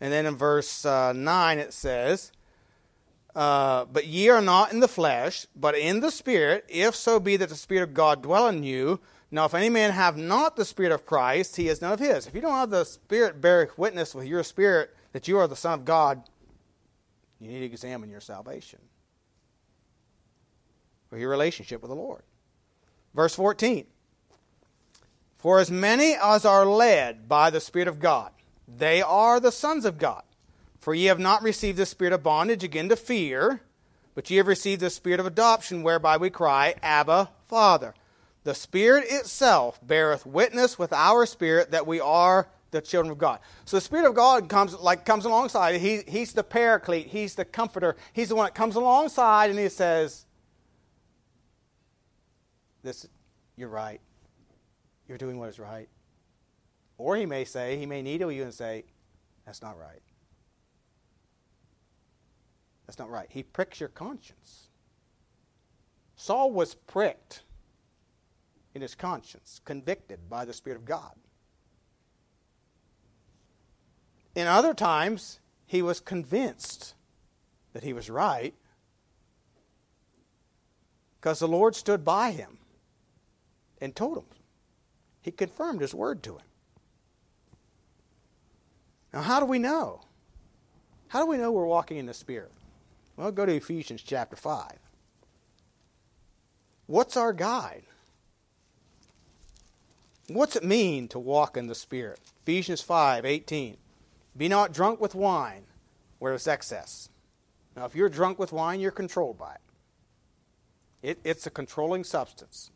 And 0.01 0.11
then 0.11 0.25
in 0.25 0.35
verse 0.35 0.85
uh, 0.85 1.13
9 1.13 1.59
it 1.59 1.73
says, 1.73 2.31
uh, 3.35 3.85
But 3.85 4.07
ye 4.07 4.29
are 4.29 4.41
not 4.41 4.71
in 4.71 4.79
the 4.79 4.87
flesh, 4.87 5.45
but 5.55 5.75
in 5.75 5.99
the 5.99 6.11
Spirit, 6.11 6.65
if 6.67 6.95
so 6.95 7.19
be 7.19 7.37
that 7.37 7.49
the 7.49 7.55
Spirit 7.55 7.83
of 7.83 7.93
God 7.93 8.21
dwell 8.21 8.47
in 8.47 8.63
you. 8.63 8.99
Now, 9.31 9.45
if 9.45 9.53
any 9.53 9.69
man 9.69 9.91
have 9.91 10.17
not 10.17 10.55
the 10.55 10.65
Spirit 10.65 10.91
of 10.91 11.05
Christ, 11.05 11.55
he 11.55 11.67
is 11.67 11.81
none 11.81 11.93
of 11.93 11.99
his. 11.99 12.25
If 12.25 12.33
you 12.33 12.41
don't 12.41 12.53
have 12.53 12.71
the 12.71 12.83
Spirit 12.83 13.39
bear 13.39 13.69
witness 13.77 14.15
with 14.15 14.25
your 14.25 14.43
spirit 14.43 14.95
that 15.13 15.27
you 15.27 15.37
are 15.37 15.47
the 15.47 15.55
Son 15.55 15.73
of 15.73 15.85
God, 15.85 16.23
you 17.39 17.49
need 17.49 17.59
to 17.59 17.65
examine 17.65 18.09
your 18.09 18.21
salvation 18.21 18.79
or 21.11 21.17
your 21.17 21.29
relationship 21.29 21.81
with 21.81 21.89
the 21.89 21.95
Lord. 21.95 22.23
Verse 23.13 23.35
14 23.35 23.85
For 25.39 25.59
as 25.59 25.71
many 25.71 26.15
as 26.21 26.45
are 26.45 26.65
led 26.65 27.27
by 27.27 27.49
the 27.49 27.61
Spirit 27.61 27.87
of 27.87 27.99
God, 27.99 28.31
they 28.67 29.01
are 29.01 29.39
the 29.39 29.53
sons 29.53 29.85
of 29.85 29.97
God. 29.97 30.23
For 30.79 30.93
ye 30.93 31.05
have 31.05 31.19
not 31.19 31.41
received 31.41 31.77
the 31.77 31.85
spirit 31.85 32.13
of 32.13 32.23
bondage 32.23 32.63
again 32.63 32.89
to 32.89 32.95
fear, 32.95 33.61
but 34.15 34.29
ye 34.29 34.37
have 34.37 34.47
received 34.47 34.81
the 34.81 34.89
spirit 34.89 35.19
of 35.19 35.25
adoption, 35.25 35.81
whereby 35.81 36.17
we 36.17 36.29
cry, 36.29 36.75
Abba, 36.83 37.29
Father. 37.45 37.93
The 38.43 38.53
Spirit 38.53 39.05
itself 39.09 39.79
beareth 39.85 40.25
witness 40.25 40.79
with 40.79 40.93
our 40.93 41.25
spirit 41.25 41.71
that 41.71 41.87
we 41.87 41.99
are 41.99 42.47
the 42.71 42.81
children 42.81 43.11
of 43.11 43.17
God. 43.17 43.39
So 43.65 43.77
the 43.77 43.81
Spirit 43.81 44.07
of 44.07 44.15
God 44.15 44.49
comes 44.49 44.73
like 44.73 45.05
comes 45.05 45.25
alongside. 45.25 45.79
He, 45.79 46.01
he's 46.07 46.33
the 46.33 46.43
paraclete. 46.43 47.07
He's 47.07 47.35
the 47.35 47.45
comforter. 47.45 47.95
He's 48.13 48.29
the 48.29 48.35
one 48.35 48.45
that 48.45 48.55
comes 48.55 48.75
alongside 48.75 49.49
and 49.49 49.59
he 49.59 49.69
says, 49.69 50.25
"This, 52.83 53.07
you're 53.57 53.69
right. 53.69 53.99
You're 55.09 55.17
doing 55.17 55.39
what 55.39 55.49
is 55.49 55.59
right." 55.59 55.89
Or 56.97 57.17
he 57.17 57.25
may 57.25 57.43
say, 57.43 57.77
he 57.77 57.85
may 57.85 58.01
needle 58.01 58.31
you 58.31 58.43
and 58.43 58.53
say, 58.53 58.85
"That's 59.43 59.61
not 59.61 59.77
right. 59.77 60.03
That's 62.85 62.99
not 62.99 63.09
right." 63.09 63.29
He 63.31 63.43
pricks 63.43 63.79
your 63.79 63.89
conscience. 63.89 64.69
Saul 66.15 66.51
was 66.51 66.75
pricked 66.75 67.43
in 68.73 68.81
his 68.81 68.93
conscience, 68.93 69.61
convicted 69.65 70.29
by 70.29 70.45
the 70.45 70.53
Spirit 70.53 70.77
of 70.77 70.85
God. 70.85 71.19
In 74.35 74.45
other 74.45 74.73
times, 74.73 75.39
he 75.65 75.81
was 75.81 75.99
convinced 75.99 76.93
that 77.73 77.83
he 77.83 77.93
was 77.93 78.09
right 78.09 78.55
because 81.15 81.39
the 81.39 81.47
Lord 81.47 81.75
stood 81.75 82.05
by 82.05 82.31
him 82.31 82.59
and 83.81 83.95
told 83.95 84.17
him. 84.17 84.25
He 85.21 85.31
confirmed 85.31 85.81
his 85.81 85.93
word 85.93 86.23
to 86.23 86.33
him. 86.33 86.45
Now, 89.13 89.21
how 89.21 89.39
do 89.39 89.45
we 89.45 89.59
know? 89.59 90.01
How 91.09 91.21
do 91.21 91.25
we 91.25 91.37
know 91.37 91.51
we're 91.51 91.65
walking 91.65 91.97
in 91.97 92.05
the 92.05 92.13
Spirit? 92.13 92.51
Well, 93.17 93.31
go 93.31 93.45
to 93.45 93.55
Ephesians 93.55 94.01
chapter 94.01 94.35
5. 94.35 94.73
What's 96.85 97.17
our 97.17 97.33
guide? 97.33 97.83
What's 100.27 100.55
it 100.55 100.63
mean 100.63 101.07
to 101.09 101.19
walk 101.19 101.57
in 101.57 101.67
the 101.67 101.75
Spirit? 101.75 102.19
Ephesians 102.43 102.81
5 102.81 103.25
18. 103.25 103.77
Be 104.37 104.47
not 104.47 104.73
drunk 104.73 105.01
with 105.01 105.15
wine, 105.15 105.63
where 106.19 106.33
is 106.33 106.47
excess. 106.47 107.09
Now, 107.75 107.85
if 107.85 107.95
you're 107.95 108.09
drunk 108.09 108.37
with 108.37 108.51
wine, 108.51 108.79
you're 108.79 108.91
controlled 108.91 109.37
by 109.37 109.55
it. 109.55 109.61
it. 111.09 111.19
It's 111.23 111.47
a 111.47 111.51
controlling 111.51 112.03
substance, 112.03 112.71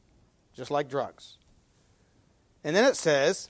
just 0.54 0.72
like 0.72 0.90
drugs. 0.90 1.38
And 2.64 2.76
then 2.76 2.86
it 2.86 2.96
says, 2.96 3.50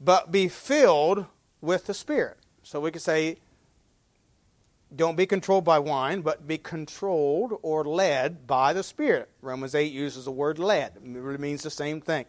but 0.00 0.32
be 0.32 0.48
filled 0.48 1.26
with 1.60 1.86
the 1.86 1.94
Spirit. 1.94 2.38
So 2.62 2.80
we 2.80 2.90
could 2.90 3.02
say, 3.02 3.38
don't 4.94 5.16
be 5.16 5.26
controlled 5.26 5.64
by 5.64 5.78
wine, 5.78 6.20
but 6.20 6.46
be 6.46 6.58
controlled 6.58 7.58
or 7.62 7.84
led 7.84 8.46
by 8.46 8.72
the 8.72 8.82
Spirit. 8.82 9.28
Romans 9.42 9.74
8 9.74 9.92
uses 9.92 10.24
the 10.24 10.30
word 10.30 10.58
led, 10.58 10.92
it 10.96 11.02
really 11.02 11.38
means 11.38 11.62
the 11.62 11.70
same 11.70 12.00
thing. 12.00 12.26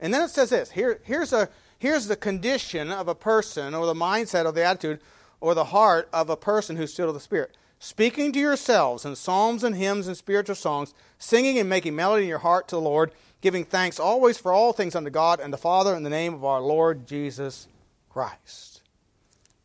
And 0.00 0.12
then 0.12 0.22
it 0.22 0.30
says 0.30 0.50
this 0.50 0.70
here, 0.72 1.00
here's, 1.04 1.32
a, 1.32 1.48
here's 1.78 2.06
the 2.06 2.16
condition 2.16 2.90
of 2.90 3.08
a 3.08 3.14
person, 3.14 3.74
or 3.74 3.86
the 3.86 3.94
mindset, 3.94 4.44
or 4.44 4.52
the 4.52 4.64
attitude, 4.64 5.00
or 5.40 5.54
the 5.54 5.66
heart 5.66 6.08
of 6.12 6.30
a 6.30 6.36
person 6.36 6.76
who's 6.76 6.94
filled 6.94 7.08
with 7.08 7.16
the 7.16 7.20
Spirit. 7.20 7.56
Speaking 7.78 8.32
to 8.32 8.38
yourselves 8.38 9.04
in 9.04 9.16
psalms 9.16 9.62
and 9.62 9.76
hymns 9.76 10.06
and 10.06 10.16
spiritual 10.16 10.56
songs, 10.56 10.94
singing 11.18 11.58
and 11.58 11.68
making 11.68 11.94
melody 11.94 12.22
in 12.22 12.28
your 12.28 12.38
heart 12.38 12.68
to 12.68 12.76
the 12.76 12.80
Lord, 12.80 13.12
giving 13.40 13.64
thanks 13.64 14.00
always 14.00 14.38
for 14.38 14.52
all 14.52 14.72
things 14.72 14.94
unto 14.94 15.10
God 15.10 15.40
and 15.40 15.52
the 15.52 15.58
Father 15.58 15.94
in 15.94 16.02
the 16.02 16.10
name 16.10 16.34
of 16.34 16.44
our 16.44 16.60
Lord 16.60 17.06
Jesus 17.06 17.68
Christ. 18.08 18.82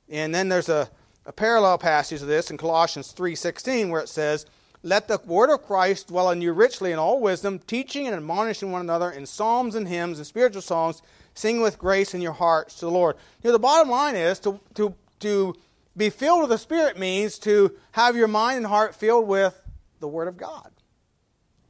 And 0.09 0.35
then 0.35 0.49
there's 0.49 0.69
a, 0.69 0.89
a 1.25 1.31
parallel 1.31 1.77
passage 1.77 2.21
of 2.21 2.27
this 2.27 2.51
in 2.51 2.57
Colossians 2.57 3.13
3.16 3.13 3.89
where 3.89 4.01
it 4.01 4.09
says, 4.09 4.45
let 4.83 5.07
the 5.07 5.21
word 5.25 5.51
of 5.51 5.63
Christ 5.63 6.07
dwell 6.07 6.31
in 6.31 6.41
you 6.41 6.53
richly 6.53 6.91
in 6.91 6.97
all 6.97 7.19
wisdom, 7.19 7.59
teaching 7.59 8.07
and 8.07 8.15
admonishing 8.15 8.71
one 8.71 8.81
another 8.81 9.11
in 9.11 9.27
psalms 9.27 9.75
and 9.75 9.87
hymns 9.87 10.17
and 10.17 10.25
spiritual 10.25 10.63
songs, 10.63 11.03
singing 11.35 11.61
with 11.61 11.77
grace 11.77 12.13
in 12.13 12.21
your 12.21 12.31
hearts 12.33 12.75
to 12.75 12.85
the 12.85 12.91
Lord. 12.91 13.15
You 13.43 13.49
know, 13.49 13.53
the 13.53 13.59
bottom 13.59 13.89
line 13.89 14.15
is 14.15 14.39
to, 14.39 14.59
to, 14.73 14.95
to 15.19 15.55
be 15.95 16.09
filled 16.09 16.41
with 16.41 16.49
the 16.49 16.57
Spirit 16.57 16.97
means 16.97 17.37
to 17.39 17.77
have 17.91 18.15
your 18.15 18.27
mind 18.27 18.57
and 18.57 18.65
heart 18.65 18.95
filled 18.95 19.27
with 19.27 19.61
the 19.99 20.07
Word 20.07 20.27
of 20.27 20.35
God 20.35 20.71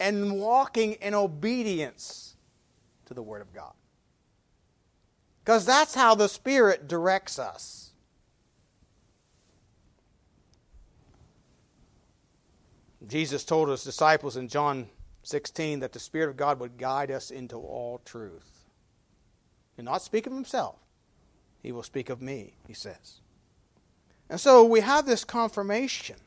and 0.02 0.39
walking 0.39 0.93
in 0.93 1.14
obedience 1.14 2.36
to 3.06 3.14
the 3.14 3.22
Word 3.22 3.41
of 3.41 3.54
God. 3.54 3.74
Because 5.43 5.66
that's 5.66 5.95
how 5.95 6.16
the 6.16 6.28
Spirit 6.28 6.88
directs 6.88 7.39
us. 7.39 7.91
Jesus 13.08 13.43
told 13.43 13.70
his 13.70 13.84
disciples 13.84 14.38
in 14.38 14.47
John 14.47 14.88
16 15.24 15.80
that 15.80 15.93
the 15.93 15.99
Spirit 15.99 16.30
of 16.30 16.38
God 16.38 16.60
would 16.60 16.78
guide 16.78 17.12
us 17.12 17.32
into 17.32 17.58
all 17.58 17.99
truth. 18.06 18.66
And 19.78 19.86
not 19.86 20.02
speak 20.02 20.28
of 20.28 20.34
himself, 20.34 20.76
he 21.62 21.72
will 21.72 21.84
speak 21.84 22.10
of 22.10 22.22
me, 22.22 22.54
he 22.68 22.74
says. 22.74 23.20
And 24.30 24.39
so 24.39 24.64
we 24.64 24.80
have 24.80 25.06
this 25.06 25.24
confirmation 25.24 26.18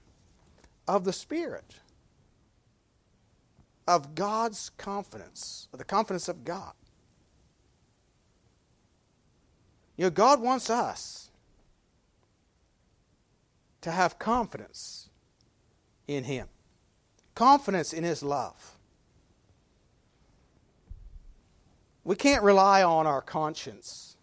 of 0.87 1.05
the 1.05 1.13
Spirit, 1.13 1.77
of 3.87 4.15
God's 4.15 4.71
confidence, 4.79 5.69
of 5.73 5.79
the 5.79 5.85
confidence 5.85 6.29
of 6.29 6.45
God. 6.45 6.73
You 9.97 10.05
know, 10.05 10.11
God 10.11 10.41
wants 10.41 10.71
us 10.71 11.31
to 13.83 13.91
have 13.91 14.19
confidence 14.19 15.09
in 16.09 16.25
Him 16.25 16.49
confidence 17.35 17.93
in 17.93 18.05
His 18.05 18.23
love. 18.23 18.79
We 22.05 22.17
can't 22.17 22.43
rely 22.43 22.83
on 22.83 23.07
our 23.07 23.23
conscience. 23.23 24.17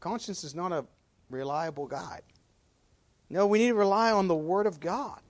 Conscience 0.00 0.44
is 0.44 0.54
not 0.54 0.72
a 0.72 0.84
reliable 1.30 1.86
guide. 1.86 2.22
No, 3.30 3.46
we 3.46 3.58
need 3.58 3.68
to 3.68 3.74
rely 3.74 4.12
on 4.12 4.28
the 4.28 4.34
Word 4.34 4.66
of 4.66 4.80
God. 4.80 5.20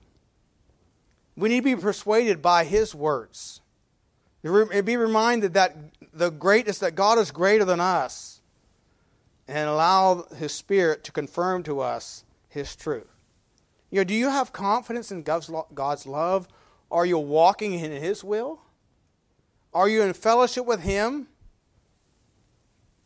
We 1.37 1.49
need 1.49 1.65
to 1.65 1.77
be 1.77 1.81
persuaded 1.81 2.41
by 2.41 2.65
His 2.65 2.95
words. 2.95 3.61
Be 4.43 4.51
reminded 4.51 5.55
that 5.55 5.77
the 6.13 6.31
greatness 6.31 6.79
that 6.79 6.95
God 6.95 7.19
is 7.19 7.31
greater 7.31 7.65
than 7.65 7.81
us, 7.81 8.41
and 9.49 9.69
allow 9.69 10.27
His 10.37 10.53
Spirit 10.53 11.05
to 11.05 11.13
confirm 11.13 11.63
to 11.65 11.81
us 11.81 12.25
His 12.49 12.77
truth. 12.77 13.09
You 13.91 14.01
know, 14.01 14.05
do 14.05 14.15
you 14.15 14.29
have 14.29 14.53
confidence 14.53 15.11
in 15.11 15.23
God's 15.23 16.07
love? 16.07 16.49
Are 16.91 17.07
you 17.07 17.19
walking 17.19 17.75
in 17.75 17.91
His 17.91 18.23
will? 18.23 18.61
Are 19.73 19.89
you 19.89 20.03
in 20.03 20.13
fellowship 20.13 20.67
with 20.67 20.81
Him? 20.81 21.27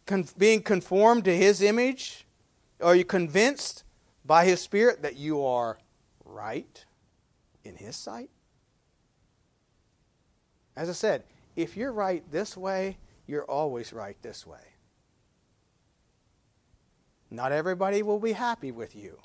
Con- 0.07 0.29
being 0.37 0.63
conformed 0.63 1.25
to 1.25 1.37
His 1.37 1.63
image? 1.63 2.27
Are 2.83 2.95
you 2.95 3.05
convinced 3.05 3.85
by 4.25 4.45
His 4.45 4.61
Spirit 4.61 5.03
that 5.03 5.17
you 5.17 5.45
are 5.45 5.79
right 6.25 6.85
in 7.65 7.77
His 7.77 7.97
sight? 7.97 8.31
As 10.77 10.89
I 10.89 10.93
said, 10.93 11.25
if 11.57 11.77
you're 11.77 11.93
right 11.93 12.23
this 12.31 12.57
way, 12.57 12.99
you're 13.27 13.45
always 13.45 13.93
right 13.93 14.17
this 14.23 14.47
way. 14.47 14.75
Not 17.31 17.53
everybody 17.53 18.03
will 18.03 18.21
be 18.21 18.33
happy 18.33 18.73
with 18.73 18.95
you. 18.95 19.19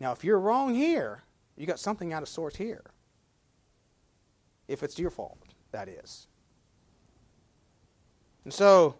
Now, 0.00 0.12
if 0.12 0.22
you're 0.22 0.38
wrong 0.38 0.74
here, 0.74 1.24
you 1.56 1.66
got 1.66 1.80
something 1.80 2.12
out 2.12 2.22
of 2.22 2.28
sorts 2.28 2.56
here. 2.56 2.84
If 4.68 4.82
it's 4.82 4.98
your 4.98 5.10
fault, 5.10 5.38
that 5.72 5.88
is. 5.88 6.28
And 8.44 8.52
so, 8.52 8.96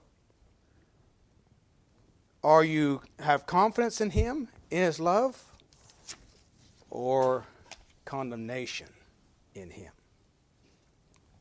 are 2.43 2.65
you 2.65 3.03
have 3.19 3.47
confidence 3.47 4.01
in 4.01 4.11
him, 4.11 4.49
in 4.71 4.83
his 4.83 5.01
love, 5.01 5.43
or 6.91 7.45
condemnation 8.05 8.89
in 9.55 9.71
him? 9.71 9.93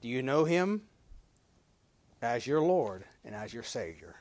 Do 0.02 0.08
you 0.08 0.22
know 0.22 0.45
him 0.45 0.84
as 2.22 2.48
your 2.48 2.62
Lord 2.62 3.06
and 3.24 3.36
as 3.36 3.54
your 3.54 3.64
Savior? 3.64 4.16